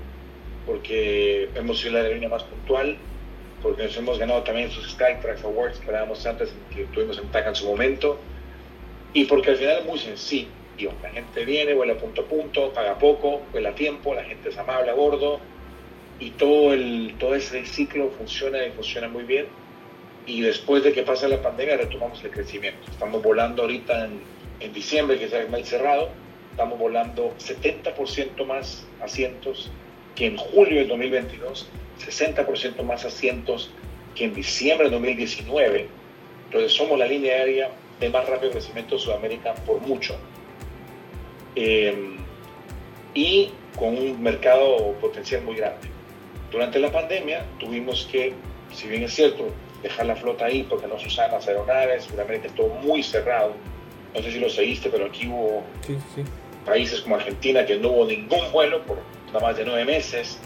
porque 0.65 1.49
hemos 1.55 1.79
sido 1.79 1.93
la 1.93 1.99
aerolínea 1.99 2.29
más 2.29 2.43
puntual, 2.43 2.97
porque 3.61 3.83
nos 3.83 3.97
hemos 3.97 4.17
ganado 4.17 4.43
también 4.43 4.69
esos 4.69 4.91
Skytrax 4.91 5.43
Awards 5.43 5.79
que 5.79 5.91
dábamos 5.91 6.25
antes, 6.25 6.53
que 6.73 6.85
tuvimos 6.85 7.17
en 7.17 7.27
TAC 7.29 7.47
en 7.47 7.55
su 7.55 7.65
momento, 7.65 8.19
y 9.13 9.25
porque 9.25 9.51
al 9.51 9.57
final 9.57 9.79
es 9.79 9.85
muy 9.85 9.99
sencillo. 9.99 10.47
La 11.01 11.09
gente 11.09 11.43
viene, 11.43 11.73
vuela 11.73 11.95
punto 11.95 12.21
a 12.21 12.25
punto, 12.25 12.71
paga 12.71 12.99
poco, 12.99 13.41
vuela 13.51 13.69
a 13.69 13.75
tiempo, 13.75 14.13
la 14.13 14.23
gente 14.23 14.49
es 14.49 14.57
amable 14.57 14.91
a 14.91 14.93
bordo, 14.93 15.39
y 16.19 16.31
todo, 16.31 16.73
el, 16.73 17.15
todo 17.19 17.35
ese 17.35 17.65
ciclo 17.65 18.09
funciona 18.17 18.65
y 18.65 18.71
funciona 18.71 19.07
muy 19.07 19.23
bien. 19.23 19.47
Y 20.25 20.41
después 20.41 20.83
de 20.83 20.91
que 20.91 21.03
pasa 21.03 21.27
la 21.27 21.41
pandemia 21.41 21.77
retomamos 21.77 22.23
el 22.23 22.31
crecimiento. 22.31 22.91
Estamos 22.91 23.23
volando 23.23 23.61
ahorita 23.61 24.05
en, 24.05 24.21
en 24.59 24.73
diciembre, 24.73 25.17
que 25.17 25.25
el 25.25 25.49
mes 25.49 25.69
cerrado, 25.69 26.09
estamos 26.51 26.77
volando 26.79 27.33
70% 27.37 28.45
más 28.45 28.85
asientos 29.01 29.71
que 30.15 30.25
en 30.25 30.37
julio 30.37 30.79
del 30.79 30.87
2022, 30.87 31.69
60% 32.05 32.83
más 32.83 33.05
asientos 33.05 33.71
que 34.15 34.25
en 34.25 34.33
diciembre 34.33 34.89
del 34.89 34.93
2019. 34.93 35.87
Entonces 36.45 36.73
somos 36.73 36.97
la 36.97 37.05
línea 37.05 37.35
aérea 37.35 37.71
de 37.99 38.09
más 38.09 38.27
rápido 38.27 38.51
crecimiento 38.51 38.95
de 38.95 39.01
Sudamérica 39.01 39.53
por 39.65 39.79
mucho. 39.81 40.17
Em, 41.55 42.17
y 43.13 43.51
con 43.77 43.97
un 43.97 44.21
mercado 44.21 44.93
potencial 44.99 45.43
muy 45.43 45.55
grande. 45.55 45.96
Durante 46.51 46.79
la 46.79 46.91
pandemia 46.91 47.45
tuvimos 47.59 48.07
que, 48.11 48.33
si 48.73 48.87
bien 48.87 49.03
es 49.03 49.13
cierto, 49.13 49.49
dejar 49.83 50.05
la 50.05 50.15
flota 50.15 50.45
ahí 50.45 50.63
porque 50.63 50.87
no 50.87 50.99
se 50.99 51.07
usaban 51.07 51.31
las 51.31 51.47
aeronaves, 51.47 52.05
Sudamérica 52.05 52.47
estuvo 52.47 52.69
muy 52.69 53.03
cerrado. 53.03 53.53
No 54.13 54.21
sé 54.21 54.31
si 54.31 54.39
lo 54.39 54.49
seguiste, 54.49 54.89
pero 54.89 55.05
aquí 55.05 55.27
hubo 55.27 55.63
sí, 55.85 55.97
sí 56.15 56.23
países 56.67 56.99
como 57.01 57.15
Argentina, 57.15 57.65
que 57.65 57.77
no 57.77 57.89
hubo 57.89 58.05
ningún 58.05 58.51
vuelo 58.51 58.83
por 58.83 58.99
nada 59.27 59.39
más 59.39 59.57
de 59.57 59.65
nueve 59.65 59.85
meses. 59.85 60.37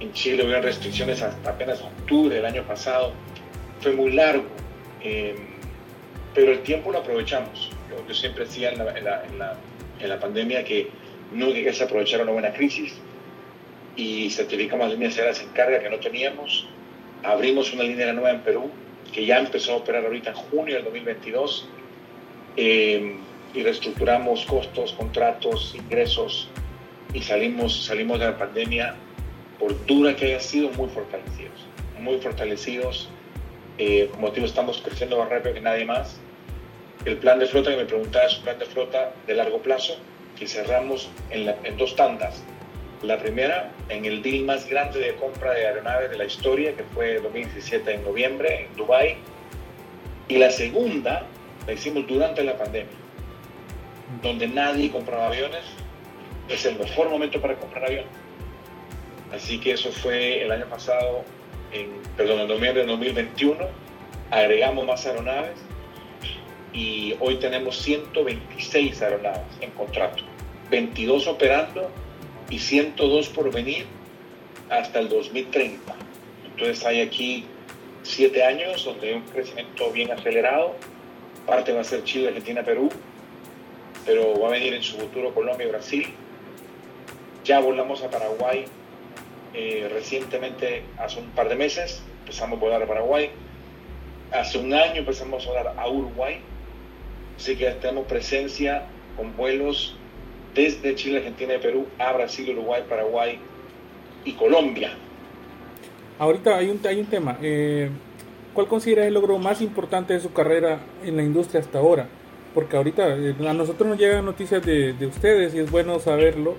En 0.00 0.12
Chile 0.12 0.42
hubo 0.42 0.60
restricciones 0.60 1.22
hasta 1.22 1.50
apenas 1.50 1.82
octubre 1.82 2.34
del 2.34 2.46
año 2.46 2.64
pasado. 2.64 3.12
Fue 3.80 3.92
muy 3.92 4.12
largo, 4.12 4.44
em, 5.02 5.36
pero 6.34 6.52
el 6.52 6.62
tiempo 6.62 6.90
lo 6.90 6.98
aprovechamos. 6.98 7.70
Yo, 8.08 8.14
siempre 8.14 8.44
decía 8.46 8.70
en 8.70 8.78
la, 8.78 8.98
en, 8.98 9.04
la, 9.38 9.56
en, 10.00 10.08
la, 10.08 10.18
pandemia 10.18 10.64
que 10.64 10.90
no 11.32 11.46
hay 11.46 11.64
que 11.64 11.82
aprovechar 11.82 12.22
una 12.22 12.32
buena 12.32 12.52
crisis 12.52 12.94
y 14.00 14.30
certificamos 14.30 14.90
líneas 14.90 15.18
aéreas 15.18 15.42
en 15.42 15.48
carga 15.50 15.78
que 15.78 15.90
no 15.90 15.98
teníamos. 15.98 16.66
Abrimos 17.22 17.70
una 17.74 17.82
línea 17.82 18.10
nueva 18.14 18.30
en 18.30 18.40
Perú 18.40 18.70
que 19.12 19.26
ya 19.26 19.38
empezó 19.38 19.74
a 19.74 19.76
operar 19.76 20.06
ahorita 20.06 20.30
en 20.30 20.36
junio 20.36 20.76
del 20.76 20.84
2022. 20.84 21.68
Eh, 22.56 23.16
y 23.52 23.62
reestructuramos 23.62 24.46
costos, 24.46 24.92
contratos, 24.92 25.74
ingresos 25.74 26.48
y 27.12 27.20
salimos, 27.20 27.84
salimos 27.84 28.20
de 28.20 28.26
la 28.26 28.38
pandemia, 28.38 28.94
por 29.58 29.84
dura 29.86 30.14
que 30.14 30.26
haya 30.26 30.40
sido, 30.40 30.70
muy 30.70 30.88
fortalecidos. 30.88 31.66
Muy 32.00 32.18
fortalecidos. 32.20 33.10
Eh, 33.76 34.08
como 34.12 34.28
motivo 34.28 34.46
estamos 34.46 34.80
creciendo 34.82 35.18
más 35.18 35.28
rápido 35.28 35.54
que 35.54 35.60
nadie 35.60 35.84
más. 35.84 36.18
El 37.04 37.18
plan 37.18 37.38
de 37.38 37.46
flota 37.46 37.70
que 37.70 37.76
me 37.76 37.84
preguntaba 37.84 38.24
es 38.24 38.38
un 38.38 38.44
plan 38.44 38.58
de 38.58 38.66
flota 38.66 39.12
de 39.26 39.34
largo 39.34 39.58
plazo 39.58 39.96
que 40.38 40.46
cerramos 40.46 41.10
en, 41.30 41.54
en 41.64 41.76
dos 41.76 41.94
tandas. 41.96 42.42
La 43.02 43.18
primera, 43.18 43.70
en 43.88 44.04
el 44.04 44.22
deal 44.22 44.44
más 44.44 44.68
grande 44.68 45.00
de 45.00 45.14
compra 45.14 45.52
de 45.54 45.66
aeronaves 45.66 46.10
de 46.10 46.18
la 46.18 46.24
historia, 46.26 46.76
que 46.76 46.84
fue 46.94 47.20
2017 47.20 47.94
en 47.94 48.04
noviembre 48.04 48.66
en 48.66 48.76
Dubái. 48.76 49.16
Y 50.28 50.36
la 50.36 50.50
segunda 50.50 51.26
la 51.66 51.72
hicimos 51.72 52.06
durante 52.06 52.44
la 52.44 52.56
pandemia 52.56 53.00
donde 54.22 54.48
nadie 54.48 54.90
compraba 54.90 55.28
aviones, 55.28 55.62
es 56.48 56.64
el 56.66 56.78
mejor 56.78 57.08
momento 57.08 57.40
para 57.40 57.54
comprar 57.54 57.84
aviones. 57.84 58.10
Así 59.32 59.58
que 59.60 59.72
eso 59.72 59.90
fue 59.90 60.42
el 60.42 60.50
año 60.50 60.66
pasado, 60.66 61.24
en, 61.72 61.90
perdón, 62.16 62.40
en 62.40 62.48
noviembre 62.48 62.82
de 62.82 62.86
2021, 62.86 63.66
agregamos 64.30 64.86
más 64.86 65.06
aeronaves 65.06 65.56
y 66.72 67.14
hoy 67.20 67.36
tenemos 67.36 67.76
126 67.78 69.00
aeronaves 69.02 69.46
en 69.60 69.70
contrato, 69.72 70.24
22 70.70 71.26
operando 71.28 71.90
y 72.50 72.58
102 72.58 73.28
por 73.28 73.52
venir 73.52 73.86
hasta 74.68 74.98
el 74.98 75.08
2030. 75.08 75.94
Entonces 76.44 76.84
hay 76.84 77.00
aquí 77.00 77.46
siete 78.02 78.44
años 78.44 78.84
donde 78.84 79.08
hay 79.08 79.14
un 79.14 79.22
crecimiento 79.22 79.90
bien 79.92 80.10
acelerado. 80.10 80.74
Parte 81.46 81.72
va 81.72 81.80
a 81.80 81.84
ser 81.84 82.04
Chile, 82.04 82.28
Argentina, 82.28 82.62
Perú, 82.62 82.90
pero 84.04 84.38
va 84.38 84.48
a 84.48 84.50
venir 84.52 84.74
en 84.74 84.82
su 84.82 84.96
futuro 84.98 85.32
Colombia 85.32 85.66
y 85.66 85.70
Brasil. 85.70 86.06
Ya 87.44 87.60
volamos 87.60 88.02
a 88.02 88.10
Paraguay 88.10 88.66
eh, 89.54 89.88
recientemente, 89.92 90.84
hace 90.98 91.18
un 91.18 91.30
par 91.30 91.48
de 91.48 91.56
meses, 91.56 92.02
empezamos 92.20 92.58
a 92.58 92.60
volar 92.60 92.82
a 92.82 92.86
Paraguay. 92.86 93.30
Hace 94.32 94.58
un 94.58 94.72
año 94.72 94.96
empezamos 94.96 95.44
a 95.46 95.48
volar 95.48 95.74
a 95.76 95.88
Uruguay. 95.88 96.40
Así 97.36 97.56
que 97.56 97.70
tenemos 97.72 98.06
presencia 98.06 98.84
con 99.16 99.36
vuelos 99.36 99.96
desde 100.54 100.94
Chile, 100.94 101.18
Argentina 101.18 101.54
y 101.54 101.58
Perú 101.58 101.86
a 101.98 102.12
Brasil, 102.12 102.50
Uruguay, 102.50 102.82
Paraguay 102.88 103.38
y 104.24 104.32
Colombia. 104.32 104.92
Ahorita 106.18 106.56
hay 106.56 106.68
un, 106.68 106.80
hay 106.86 107.00
un 107.00 107.06
tema. 107.06 107.38
Eh, 107.42 107.90
¿Cuál 108.52 108.66
considera 108.66 109.06
el 109.06 109.14
logro 109.14 109.38
más 109.38 109.62
importante 109.62 110.12
de 110.12 110.20
su 110.20 110.32
carrera 110.32 110.80
en 111.04 111.16
la 111.16 111.22
industria 111.22 111.60
hasta 111.60 111.78
ahora? 111.78 112.08
Porque 112.52 112.76
ahorita 112.76 113.16
eh, 113.16 113.34
a 113.46 113.54
nosotros 113.54 113.88
nos 113.88 113.98
llegan 113.98 114.24
noticias 114.24 114.64
de, 114.64 114.92
de 114.92 115.06
ustedes 115.06 115.54
y 115.54 115.60
es 115.60 115.70
bueno 115.70 115.98
saberlo. 116.00 116.56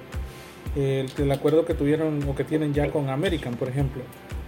el, 0.76 1.08
el, 1.18 1.32
acuerdo 1.32 1.66
que 1.66 1.74
tuvieron 1.74 2.24
o 2.30 2.36
que 2.36 2.46
tienen 2.46 2.74
ya 2.74 2.90
con 2.90 3.10
American, 3.10 3.56
por 3.56 3.68
ejemplo. 3.68 4.04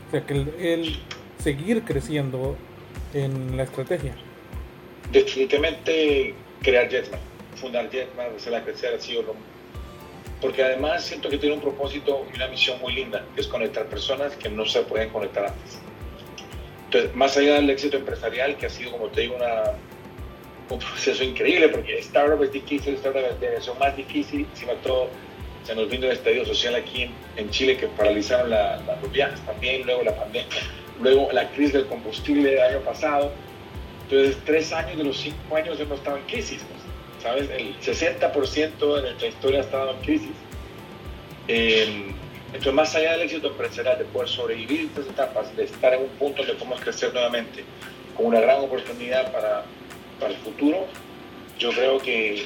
O 0.08 0.12
sea, 0.12 0.26
que 0.26 0.34
el, 0.34 0.96
seguir 1.38 1.84
creciendo 1.84 2.56
en 3.14 3.58
la 3.58 3.64
estrategia. 3.64 4.16
Definitivamente 5.12 6.34
crear 6.62 6.90
Jetman 6.90 7.33
fundar 7.56 7.90
Jetman, 7.90 8.36
hacerla 8.36 8.64
crecer, 8.64 8.96
ha 8.96 9.00
sido 9.00 9.24
lo... 9.24 9.36
Porque 10.42 10.64
además 10.64 11.06
siento 11.06 11.30
que 11.30 11.38
tiene 11.38 11.56
un 11.56 11.62
propósito 11.62 12.26
y 12.32 12.36
una 12.36 12.48
misión 12.48 12.80
muy 12.82 12.94
linda, 12.94 13.26
que 13.34 13.42
es 13.42 13.48
conectar 13.48 13.86
personas 13.86 14.36
que 14.36 14.50
no 14.50 14.66
se 14.66 14.82
pueden 14.82 15.10
conectar 15.10 15.46
antes. 15.46 15.80
Entonces, 16.86 17.16
más 17.16 17.38
allá 17.38 17.56
del 17.56 17.70
éxito 17.70 17.98
empresarial, 17.98 18.58
que 18.58 18.66
ha 18.66 18.70
sido, 18.70 18.92
como 18.92 19.08
te 19.08 19.22
digo, 19.22 19.38
un 20.70 20.80
proceso 20.80 21.24
increíble, 21.24 21.70
porque 21.70 21.98
startup 22.00 22.44
es 22.44 22.52
difícil, 22.52 22.96
startup 22.96 23.24
es 23.42 23.80
más 23.80 23.96
difícil, 23.96 24.46
encima 24.52 24.74
todo 24.84 25.10
se 25.64 25.76
nos 25.76 25.90
vino 25.90 26.06
el 26.08 26.12
estadio 26.12 26.46
social 26.46 26.76
aquí 26.76 27.10
en, 27.38 27.50
Chile 27.50 27.78
que 27.78 27.88
paralizaron 27.88 28.50
la, 28.50 28.82
los 29.02 29.12
viajes 29.12 29.40
también, 29.42 29.84
luego 29.86 30.04
la 30.04 30.16
pandemia, 30.16 30.62
luego 31.02 31.32
la 31.32 31.50
crisis 31.52 31.74
del 31.74 31.86
combustible 31.88 32.52
del 32.52 32.62
año 32.62 32.80
pasado. 32.82 33.32
Entonces, 34.04 34.38
tres 34.46 34.74
años 34.74 34.98
de 34.98 35.04
los 35.06 35.18
cinco 35.18 35.56
años 35.56 35.80
hemos 35.80 36.00
estado 36.00 36.18
en 36.18 36.24
crisis. 36.24 36.62
¿Sabes? 37.24 37.50
El 37.50 37.80
60% 37.80 38.96
de 38.96 39.02
nuestra 39.02 39.28
historia 39.28 39.60
ha 39.60 39.64
estado 39.64 39.92
en 39.92 39.98
crisis. 40.02 40.36
Eh, 41.48 42.12
entonces, 42.48 42.74
más 42.74 42.94
allá 42.96 43.14
del 43.14 43.22
éxito 43.22 43.48
empresarial, 43.48 43.98
de 43.98 44.06
poder 44.06 44.30
sobrevivir 44.30 44.82
estas 44.82 45.08
etapas, 45.08 45.56
de 45.56 45.64
estar 45.64 45.94
en 45.94 46.02
un 46.02 46.10
punto 46.10 46.44
donde 46.44 46.54
podemos 46.56 46.82
crecer 46.82 47.14
nuevamente, 47.14 47.64
con 48.16 48.28
una 48.28 48.42
gran 48.42 48.60
oportunidad 48.60 49.32
para, 49.32 49.64
el 50.28 50.36
futuro, 50.38 50.86
yo 51.60 51.72
creo 51.72 52.00
que 52.00 52.46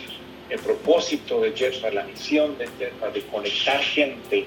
el 0.49 0.60
propósito 0.60 1.41
de 1.41 1.51
Jetfar, 1.51 1.93
la 1.93 2.04
misión 2.04 2.58
de 2.58 2.67
Jetfar, 2.80 3.13
de 3.13 3.21
conectar 3.21 3.80
gente 3.82 4.45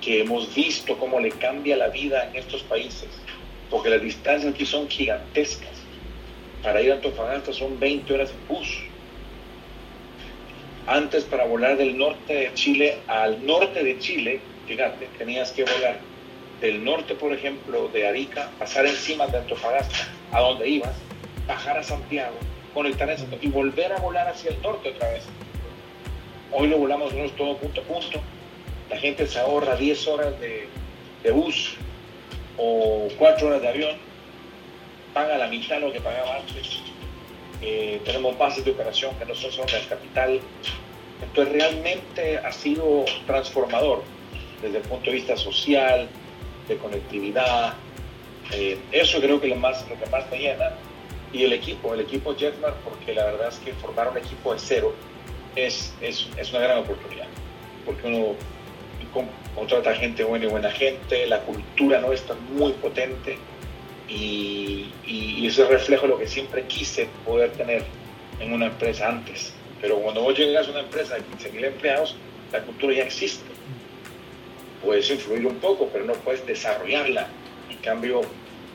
que 0.00 0.22
hemos 0.22 0.54
visto 0.54 0.96
cómo 0.96 1.20
le 1.20 1.30
cambia 1.30 1.76
la 1.76 1.88
vida 1.88 2.30
en 2.30 2.36
estos 2.36 2.62
países, 2.62 3.08
porque 3.68 3.90
las 3.90 4.00
distancias 4.00 4.54
aquí 4.54 4.64
son 4.64 4.88
gigantescas. 4.88 5.72
Para 6.62 6.80
ir 6.80 6.92
a 6.92 6.94
Antofagasta 6.94 7.52
son 7.52 7.78
20 7.78 8.14
horas 8.14 8.30
en 8.30 8.48
bus 8.48 8.84
antes 10.86 11.24
para 11.24 11.46
volar 11.46 11.76
del 11.76 11.96
norte 11.96 12.34
de 12.34 12.54
Chile 12.54 12.98
al 13.06 13.44
norte 13.44 13.82
de 13.82 13.98
Chile, 13.98 14.40
fíjate, 14.66 15.08
tenías 15.18 15.52
que 15.52 15.64
volar 15.64 15.98
del 16.60 16.84
norte, 16.84 17.14
por 17.14 17.32
ejemplo, 17.32 17.88
de 17.88 18.06
Arica, 18.06 18.50
pasar 18.58 18.86
encima 18.86 19.26
de 19.26 19.38
Antofagasta, 19.38 20.08
a 20.32 20.40
donde 20.40 20.68
ibas, 20.68 20.94
bajar 21.46 21.78
a 21.78 21.82
Santiago, 21.82 22.36
conectar 22.72 23.08
en 23.08 23.18
Santiago 23.18 23.42
y 23.42 23.48
volver 23.48 23.92
a 23.92 23.98
volar 23.98 24.28
hacia 24.28 24.50
el 24.50 24.60
norte 24.62 24.90
otra 24.90 25.10
vez. 25.10 25.24
Hoy 26.52 26.68
lo 26.68 26.78
volamos 26.78 27.12
nosotros 27.12 27.36
todo 27.36 27.56
punto 27.56 27.80
a 27.80 27.84
punto. 27.84 28.20
La 28.90 28.98
gente 28.98 29.26
se 29.26 29.38
ahorra 29.38 29.76
10 29.76 30.08
horas 30.08 30.40
de, 30.40 30.68
de 31.22 31.30
bus 31.30 31.74
o 32.56 33.08
4 33.18 33.48
horas 33.48 33.62
de 33.62 33.68
avión, 33.68 33.96
paga 35.12 35.36
la 35.38 35.48
mitad 35.48 35.80
lo 35.80 35.92
que 35.92 36.00
pagaba 36.00 36.36
antes 36.36 36.82
eh, 37.62 38.00
tenemos 38.04 38.36
bases 38.36 38.64
de 38.64 38.72
operación 38.72 39.14
que 39.18 39.24
no 39.24 39.34
son 39.34 39.52
solo 39.52 39.68
el 39.68 39.88
capital. 39.88 40.40
Entonces 41.22 41.54
realmente 41.54 42.38
ha 42.38 42.52
sido 42.52 43.04
transformador 43.26 44.02
desde 44.62 44.78
el 44.78 44.82
punto 44.84 45.06
de 45.10 45.16
vista 45.16 45.36
social, 45.36 46.08
de 46.68 46.76
conectividad. 46.76 47.74
Eh, 48.52 48.78
eso 48.92 49.20
creo 49.20 49.40
que 49.40 49.48
lo, 49.48 49.56
más, 49.56 49.88
lo 49.88 49.98
que 49.98 50.06
más 50.10 50.30
me 50.30 50.38
llena. 50.38 50.72
Y 51.32 51.44
el 51.44 51.52
equipo, 51.52 51.94
el 51.94 52.00
equipo 52.00 52.34
Jetmar, 52.34 52.74
porque 52.84 53.12
la 53.12 53.24
verdad 53.24 53.48
es 53.48 53.58
que 53.58 53.72
formar 53.72 54.08
un 54.08 54.18
equipo 54.18 54.52
de 54.52 54.58
cero 54.60 54.94
es, 55.56 55.92
es, 56.00 56.28
es 56.36 56.50
una 56.50 56.60
gran 56.60 56.78
oportunidad. 56.78 57.26
Porque 57.84 58.06
uno 58.06 58.34
contrata 59.54 59.94
gente 59.94 60.24
buena 60.24 60.46
y 60.46 60.48
buena 60.48 60.70
gente, 60.70 61.26
la 61.26 61.40
cultura 61.40 62.00
nuestra 62.00 62.34
es 62.34 62.40
muy 62.50 62.72
potente 62.72 63.38
y, 64.08 64.86
y, 65.06 65.46
ese 65.46 65.64
reflejo 65.66 66.06
lo 66.06 66.18
que 66.18 66.26
siempre 66.26 66.62
quise 66.64 67.08
poder 67.24 67.50
tener 67.52 67.84
en 68.40 68.52
una 68.52 68.66
empresa 68.66 69.08
antes. 69.08 69.54
Pero 69.80 69.98
cuando 69.98 70.22
vos 70.22 70.36
llegas 70.36 70.68
a 70.68 70.70
una 70.70 70.80
empresa 70.80 71.14
de 71.14 71.20
15.000 71.20 71.64
empleados, 71.64 72.16
la 72.52 72.60
cultura 72.62 72.94
ya 72.94 73.04
existe. 73.04 73.44
Puedes 74.82 75.10
influir 75.10 75.46
un 75.46 75.56
poco, 75.56 75.88
pero 75.92 76.04
no 76.04 76.12
puedes 76.14 76.46
desarrollarla. 76.46 77.28
En 77.70 77.78
cambio, 77.78 78.22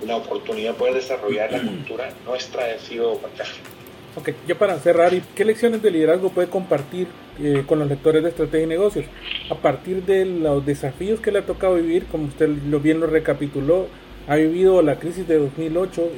una 0.02 0.16
oportunidad 0.16 0.72
de 0.72 0.78
poder 0.78 0.94
desarrollar 0.96 1.52
la 1.52 1.62
cultura 1.62 2.10
nuestra 2.26 2.66
ha 2.66 2.80
sido 2.80 3.18
fantástica. 3.18 3.70
Ok, 4.16 4.32
ya 4.48 4.56
para 4.56 4.78
cerrar, 4.80 5.14
¿qué 5.36 5.46
lecciones 5.46 5.82
de 5.82 5.92
liderazgo 5.92 6.30
puede 6.30 6.50
compartir 6.50 7.08
eh, 7.40 7.64
con 7.66 7.80
los 7.80 7.88
lectores 7.88 8.24
de 8.24 8.30
estrategia 8.30 8.64
y 8.64 8.68
negocios? 8.68 9.06
A 9.50 9.56
partir 9.56 10.04
de 10.04 10.26
los 10.26 10.66
desafíos 10.66 11.20
que 11.20 11.32
le 11.32 11.40
ha 11.40 11.46
tocado 11.46 11.76
vivir, 11.76 12.06
como 12.06 12.26
usted 12.26 12.50
lo 12.50 12.80
bien 12.80 13.00
lo 13.00 13.08
recapituló, 13.08 13.88
ha 14.30 14.36
vivido 14.36 14.84
la 14.84 15.00
crisis 15.00 15.28
de 15.28 15.40
2008 15.40 16.12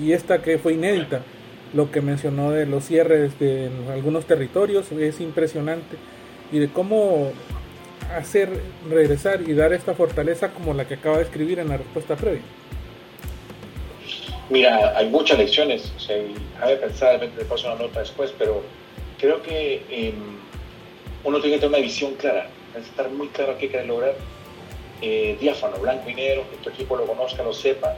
y, 0.00 0.12
esta 0.12 0.40
que 0.42 0.58
fue 0.58 0.74
inédita. 0.74 1.22
Lo 1.74 1.90
que 1.90 2.00
mencionó 2.00 2.52
de 2.52 2.66
los 2.66 2.84
cierres 2.84 3.36
de 3.40 3.68
algunos 3.92 4.26
territorios 4.26 4.92
es 4.92 5.20
impresionante 5.20 5.96
y 6.52 6.60
de 6.60 6.68
cómo 6.68 7.32
hacer 8.16 8.48
regresar 8.88 9.40
y 9.42 9.54
dar 9.54 9.72
esta 9.72 9.94
fortaleza 9.94 10.50
como 10.50 10.72
la 10.72 10.86
que 10.86 10.94
acaba 10.94 11.16
de 11.16 11.24
escribir 11.24 11.58
en 11.58 11.70
la 11.70 11.78
respuesta 11.78 12.14
previa. 12.14 12.42
Mira, 14.48 14.96
hay 14.96 15.08
muchas 15.08 15.38
lecciones, 15.38 15.92
o 15.96 16.00
sea, 16.00 16.16
que 16.16 16.76
pensar, 16.76 17.12
de 17.12 17.26
repente 17.26 17.44
paso 17.46 17.66
una 17.72 17.86
nota 17.86 18.00
después, 18.00 18.32
pero 18.38 18.62
creo 19.18 19.42
que 19.42 19.82
em, 19.90 20.14
uno 21.24 21.40
tiene 21.40 21.56
que 21.56 21.62
tener 21.62 21.74
una 21.74 21.84
visión 21.84 22.14
clara, 22.14 22.48
estar 22.78 23.10
muy 23.10 23.28
claro 23.28 23.56
qué 23.58 23.68
quiere 23.68 23.86
lograr 23.86 24.14
eh, 25.04 25.36
diáfano, 25.40 25.78
blanco 25.78 26.08
y 26.08 26.14
negro, 26.14 26.44
que 26.48 26.58
tu 26.58 26.70
equipo 26.70 26.96
lo 26.96 27.04
conozca, 27.06 27.42
lo 27.42 27.52
sepa. 27.52 27.96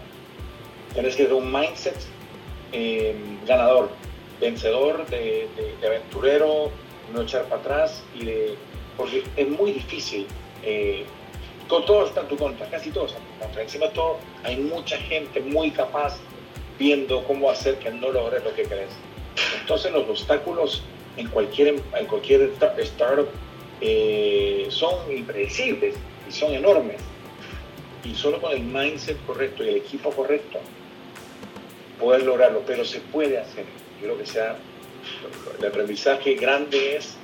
Tienes 0.95 1.15
que 1.17 1.25
tener 1.25 1.39
un 1.39 1.53
mindset 1.53 1.97
eh, 2.73 3.15
ganador, 3.47 3.91
vencedor, 4.41 5.07
de, 5.09 5.47
aventurero, 5.87 6.71
no 7.13 7.21
echar 7.21 7.45
para 7.45 7.61
atrás, 7.61 8.03
y 8.15 8.25
de, 8.25 8.55
porque 8.97 9.23
es 9.37 9.49
muy 9.49 9.73
difícil. 9.73 10.27
Eh, 10.63 11.05
con 11.69 11.85
todo 11.85 12.07
está 12.07 12.27
tu 12.27 12.39
contra, 12.39 12.67
casi 12.71 12.89
en 12.89 12.95
tu 12.95 13.01
contra. 13.39 13.63
Encima 13.63 13.87
de 13.89 13.93
todo, 13.93 14.17
hay 14.43 14.57
mucha 14.57 14.97
gente 14.97 15.41
muy 15.41 15.71
capaz 15.73 16.17
viendo 16.79 17.23
cómo 17.25 17.51
hacer 17.51 17.79
que 17.81 17.91
no 17.91 18.11
logres 18.13 18.43
lo 18.45 18.55
que 18.55 18.63
querés. 18.63 18.91
Entonces 19.61 19.93
los 19.93 20.09
obstáculos 20.09 20.83
en 21.19 21.29
cualquier, 21.29 21.77
en 21.99 22.07
cualquier 22.07 22.51
startup 22.79 23.29
son 24.71 25.13
impredecibles 25.15 25.97
y 26.29 26.33
son 26.33 26.53
enormes. 26.53 27.01
Y 28.05 28.15
solo 28.15 28.41
con 28.41 28.53
el 28.53 28.61
mindset 28.61 29.17
correcto 29.27 29.65
y 29.65 29.69
el 29.69 29.77
equipo 29.77 30.11
correcto 30.11 30.61
poder 31.99 32.25
lograrlo, 32.25 32.63
pero 32.67 32.85
se 32.85 33.01
puede 33.01 33.39
hacer. 33.39 33.65
Yo 34.01 34.07
creo 34.09 34.19
que 34.19 34.27
sea 34.27 34.57
el 35.59 35.67
aprendizaje 35.67 36.35
grande 36.35 36.97
es 36.97 37.17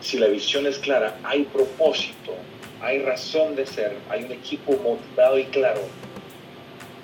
si 0.00 0.18
la 0.18 0.26
visión 0.26 0.66
es 0.66 0.78
clara, 0.78 1.16
hay 1.22 1.44
propósito, 1.44 2.34
hay 2.80 2.98
razón 3.00 3.54
de 3.54 3.66
ser, 3.66 3.96
hay 4.10 4.24
un 4.24 4.32
equipo 4.32 4.72
motivado 4.82 5.38
y 5.38 5.44
claro 5.44 5.80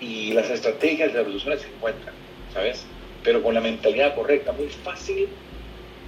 y 0.01 0.33
las 0.33 0.51
estrategias 0.51 1.12
de 1.12 1.23
las 1.25 1.61
se 1.61 1.69
encuentran, 1.69 2.14
¿sabes? 2.53 2.85
Pero 3.23 3.43
con 3.43 3.55
la 3.55 3.61
mentalidad 3.61 4.14
correcta, 4.14 4.53
muy 4.53 4.69
fácil 4.69 5.29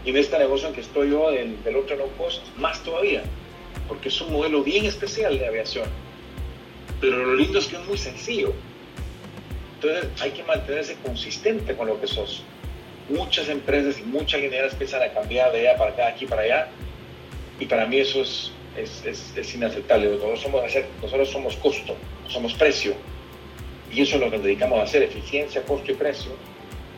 Y 0.05 0.11
en 0.11 0.17
este 0.17 0.39
negocio 0.39 0.69
en 0.69 0.75
que 0.75 0.81
estoy 0.81 1.11
yo, 1.11 1.31
del, 1.31 1.63
del 1.63 1.77
otro 1.77 1.97
no 1.97 2.07
cost, 2.17 2.43
más 2.57 2.83
todavía, 2.83 3.23
porque 3.91 4.09
es 4.09 4.21
un 4.21 4.33
modelo 4.33 4.63
bien 4.63 4.87
especial 4.87 5.37
de 5.37 5.49
aviación. 5.49 5.89
Pero 7.01 7.19
lo 7.19 7.35
lindo 7.35 7.59
es 7.59 7.67
que 7.67 7.75
es 7.75 7.85
muy 7.87 7.99
sencillo. 7.99 8.55
Entonces 9.75 10.23
hay 10.23 10.31
que 10.31 10.45
mantenerse 10.45 10.95
consistente 11.05 11.75
con 11.75 11.89
lo 11.89 12.01
que 12.01 12.07
sos. 12.07 12.45
Muchas 13.09 13.49
empresas 13.49 13.99
y 13.99 14.05
muchas 14.05 14.43
lineras 14.43 14.75
empiezan 14.75 15.03
a 15.03 15.09
cambiar 15.09 15.51
de 15.51 15.69
allá 15.69 15.77
para 15.77 15.91
acá, 15.91 16.07
aquí 16.07 16.25
para 16.25 16.43
allá. 16.43 16.69
Y 17.59 17.67
para 17.67 17.85
mí 17.85 17.99
eso 17.99 18.23
es, 18.23 18.53
es, 18.77 19.37
es, 19.37 19.55
inaceptable. 19.57 20.09
Nosotros 20.09 20.41
somos, 20.41 20.63
nosotros 21.03 21.29
somos 21.29 21.57
costo, 21.57 21.97
somos 22.29 22.55
precio. 22.55 22.95
Y 23.93 24.03
eso 24.03 24.15
es 24.15 24.21
lo 24.21 24.31
que 24.31 24.37
nos 24.37 24.47
dedicamos 24.47 24.79
a 24.79 24.83
hacer, 24.85 25.03
eficiencia, 25.03 25.63
costo 25.63 25.91
y 25.91 25.95
precio 25.95 26.31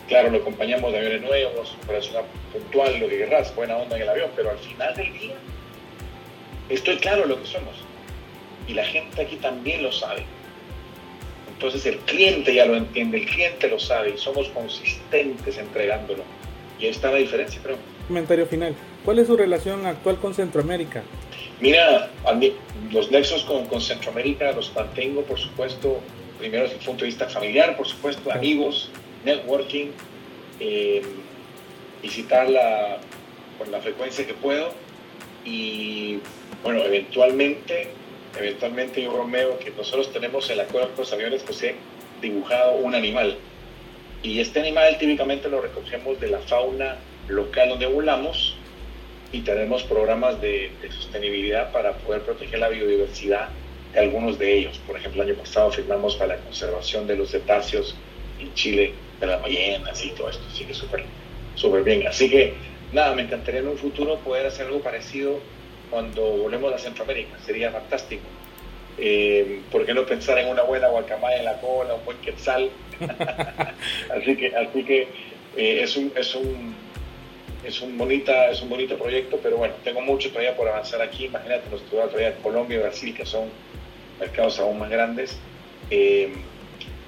Claro, 0.08 0.28
lo 0.28 0.38
acompañamos 0.38 0.92
de 0.92 0.98
aviones 0.98 1.22
nuevos, 1.22 1.74
operación 1.82 2.24
puntual, 2.52 3.00
lo 3.00 3.08
que 3.08 3.16
querrás, 3.16 3.54
buena 3.56 3.78
onda 3.78 3.96
en 3.96 4.02
el 4.02 4.10
avión, 4.10 4.30
pero 4.36 4.50
al 4.50 4.58
final 4.58 4.94
del 4.94 5.10
día 5.14 5.34
estoy 6.74 6.96
claro 6.96 7.26
lo 7.26 7.40
que 7.40 7.46
somos. 7.46 7.74
Y 8.68 8.74
la 8.74 8.84
gente 8.84 9.22
aquí 9.22 9.36
también 9.36 9.82
lo 9.82 9.92
sabe. 9.92 10.24
Entonces 11.52 11.86
el 11.86 11.98
cliente 11.98 12.54
ya 12.54 12.66
lo 12.66 12.76
entiende, 12.76 13.18
el 13.18 13.26
cliente 13.26 13.68
lo 13.68 13.78
sabe 13.78 14.14
y 14.14 14.18
somos 14.18 14.48
consistentes 14.48 15.58
entregándolo. 15.58 16.22
Y 16.78 16.84
ahí 16.84 16.90
está 16.90 17.10
la 17.10 17.18
diferencia, 17.18 17.60
creo. 17.62 17.76
Comentario 18.08 18.46
final. 18.46 18.74
¿Cuál 19.04 19.18
es 19.20 19.26
su 19.26 19.36
relación 19.36 19.86
actual 19.86 20.18
con 20.18 20.34
Centroamérica? 20.34 21.02
Mira, 21.60 22.10
los 22.90 23.10
nexos 23.10 23.44
con, 23.44 23.66
con 23.66 23.80
Centroamérica 23.80 24.50
los 24.52 24.74
mantengo, 24.74 25.22
por 25.22 25.38
supuesto, 25.38 26.00
primero 26.38 26.64
desde 26.64 26.78
el 26.78 26.84
punto 26.84 27.04
de 27.04 27.06
vista 27.06 27.28
familiar, 27.28 27.76
por 27.76 27.86
supuesto, 27.86 28.32
amigos, 28.32 28.90
networking, 29.24 29.90
eh, 30.58 31.02
visitarla 32.02 32.98
con 33.58 33.70
la 33.70 33.80
frecuencia 33.80 34.26
que 34.26 34.34
puedo 34.34 34.72
y 35.44 36.18
bueno, 36.62 36.82
eventualmente, 36.84 37.88
eventualmente 38.38 39.02
yo 39.02 39.12
bromeo 39.12 39.58
que 39.58 39.70
nosotros 39.70 40.12
tenemos 40.12 40.48
en 40.50 40.58
la 40.58 40.64
cueva 40.64 40.86
de 40.88 40.96
los 40.96 41.12
aviones 41.12 41.42
pues 41.42 41.62
he 41.62 41.74
dibujado 42.20 42.76
un 42.76 42.94
animal 42.94 43.36
y 44.22 44.40
este 44.40 44.60
animal 44.60 44.96
típicamente 44.98 45.48
lo 45.48 45.60
recogemos 45.60 46.20
de 46.20 46.28
la 46.28 46.38
fauna 46.38 46.96
local 47.28 47.70
donde 47.70 47.86
volamos 47.86 48.56
y 49.32 49.40
tenemos 49.40 49.82
programas 49.84 50.40
de, 50.40 50.70
de, 50.80 50.92
sostenibilidad 50.92 51.72
para 51.72 51.92
poder 51.94 52.22
proteger 52.22 52.58
la 52.58 52.68
biodiversidad 52.68 53.48
de 53.92 54.00
algunos 54.00 54.38
de 54.38 54.58
ellos. 54.58 54.78
Por 54.86 54.96
ejemplo, 54.96 55.22
el 55.22 55.30
año 55.30 55.38
pasado 55.38 55.72
firmamos 55.72 56.16
para 56.16 56.36
la 56.36 56.42
conservación 56.42 57.06
de 57.06 57.16
los 57.16 57.30
cetáceos 57.30 57.96
en 58.38 58.52
Chile 58.54 58.92
de 59.20 59.26
las 59.26 59.40
ballenas 59.40 60.04
y 60.04 60.10
todo 60.10 60.28
esto, 60.28 60.44
así 60.50 60.64
que 60.64 60.74
súper 60.74 61.04
súper 61.54 61.82
bien. 61.82 62.06
Así 62.06 62.28
que 62.28 62.54
nada, 62.92 63.14
me 63.14 63.22
encantaría 63.22 63.60
en 63.60 63.68
un 63.68 63.78
futuro 63.78 64.18
poder 64.18 64.46
hacer 64.46 64.66
algo 64.66 64.80
parecido 64.80 65.38
cuando 65.92 66.22
volvemos 66.22 66.72
a 66.72 66.78
Centroamérica, 66.78 67.38
sería 67.44 67.70
fantástico. 67.70 68.22
Eh, 68.96 69.60
¿Por 69.70 69.84
qué 69.84 69.92
no 69.92 70.06
pensar 70.06 70.38
en 70.38 70.48
una 70.48 70.62
buena 70.62 70.88
guacamaya 70.88 71.38
en 71.38 71.44
la 71.44 71.60
cola, 71.60 71.94
un 71.94 72.04
buen 72.06 72.16
quetzal? 72.18 72.70
así 74.10 74.36
que, 74.36 74.56
así 74.56 74.84
que 74.84 75.02
eh, 75.54 75.82
es, 75.82 75.94
un, 75.98 76.10
es, 76.16 76.34
un, 76.34 76.74
es, 77.62 77.82
un 77.82 77.98
bonita, 77.98 78.50
es 78.50 78.62
un 78.62 78.70
bonito 78.70 78.96
proyecto, 78.96 79.38
pero 79.42 79.58
bueno, 79.58 79.74
tengo 79.84 80.00
mucho 80.00 80.30
todavía 80.30 80.56
por 80.56 80.66
avanzar 80.66 81.02
aquí. 81.02 81.26
Imagínate, 81.26 81.68
nos 81.70 81.82
todavía 81.82 82.34
Colombia 82.36 82.78
y 82.78 82.80
Brasil, 82.80 83.14
que 83.14 83.26
son 83.26 83.50
mercados 84.18 84.58
aún 84.60 84.78
más 84.78 84.88
grandes. 84.88 85.38
Eh, 85.90 86.32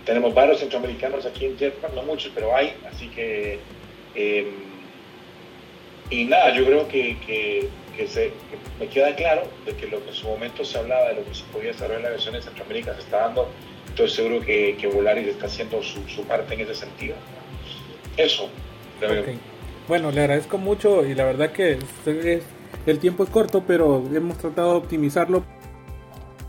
tenemos 0.04 0.34
varios 0.34 0.60
centroamericanos 0.60 1.24
aquí 1.24 1.46
en 1.46 1.56
Jetpack, 1.56 1.94
no 1.94 2.02
muchos, 2.02 2.30
pero 2.34 2.54
hay, 2.54 2.74
así 2.90 3.08
que... 3.08 3.58
Em, 4.14 4.74
y 6.10 6.24
nada, 6.24 6.54
yo 6.54 6.66
creo 6.66 6.86
que, 6.86 7.68
se, 8.06 8.32
me 8.78 8.88
queda 8.88 9.14
claro 9.14 9.42
de 9.64 9.74
que 9.74 9.86
lo 9.86 10.02
que 10.02 10.10
en 10.10 10.14
su 10.14 10.26
momento 10.28 10.64
se 10.64 10.78
hablaba 10.78 11.08
de 11.08 11.16
lo 11.16 11.24
que 11.24 11.34
se 11.34 11.44
podía 11.44 11.68
desarrollar 11.68 11.98
en 11.98 12.04
la 12.04 12.10
versión 12.10 12.34
en 12.34 12.42
Centroamérica 12.42 12.94
se 12.94 13.00
está 13.00 13.18
dando, 13.18 13.48
estoy 13.88 14.08
seguro 14.08 14.40
que, 14.40 14.76
que 14.78 14.86
Volaris 14.86 15.28
está 15.28 15.46
haciendo 15.46 15.82
su, 15.82 16.06
su, 16.08 16.24
parte 16.24 16.54
en 16.54 16.60
ese 16.60 16.74
sentido. 16.74 17.14
Eso, 18.16 18.48
okay. 18.98 19.38
Bueno, 19.88 20.10
le 20.10 20.20
agradezco 20.20 20.58
mucho 20.58 21.04
y 21.04 21.14
la 21.14 21.24
verdad 21.24 21.52
que 21.52 21.78
el 22.86 22.98
tiempo 22.98 23.24
es 23.24 23.30
corto, 23.30 23.64
pero 23.66 24.02
hemos 24.14 24.38
tratado 24.38 24.72
de 24.72 24.78
optimizarlo 24.78 25.44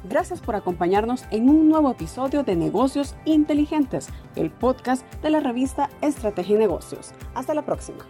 Gracias 0.07 0.39
por 0.39 0.55
acompañarnos 0.55 1.25
en 1.31 1.49
un 1.49 1.67
nuevo 1.67 1.89
episodio 1.89 2.43
de 2.43 2.55
Negocios 2.55 3.15
Inteligentes, 3.25 4.07
el 4.35 4.51
podcast 4.51 5.03
de 5.23 5.31
la 5.31 5.39
revista 5.39 5.89
Estrategia 6.01 6.55
y 6.55 6.59
Negocios. 6.59 7.11
Hasta 7.33 7.55
la 7.55 7.65
próxima. 7.65 8.05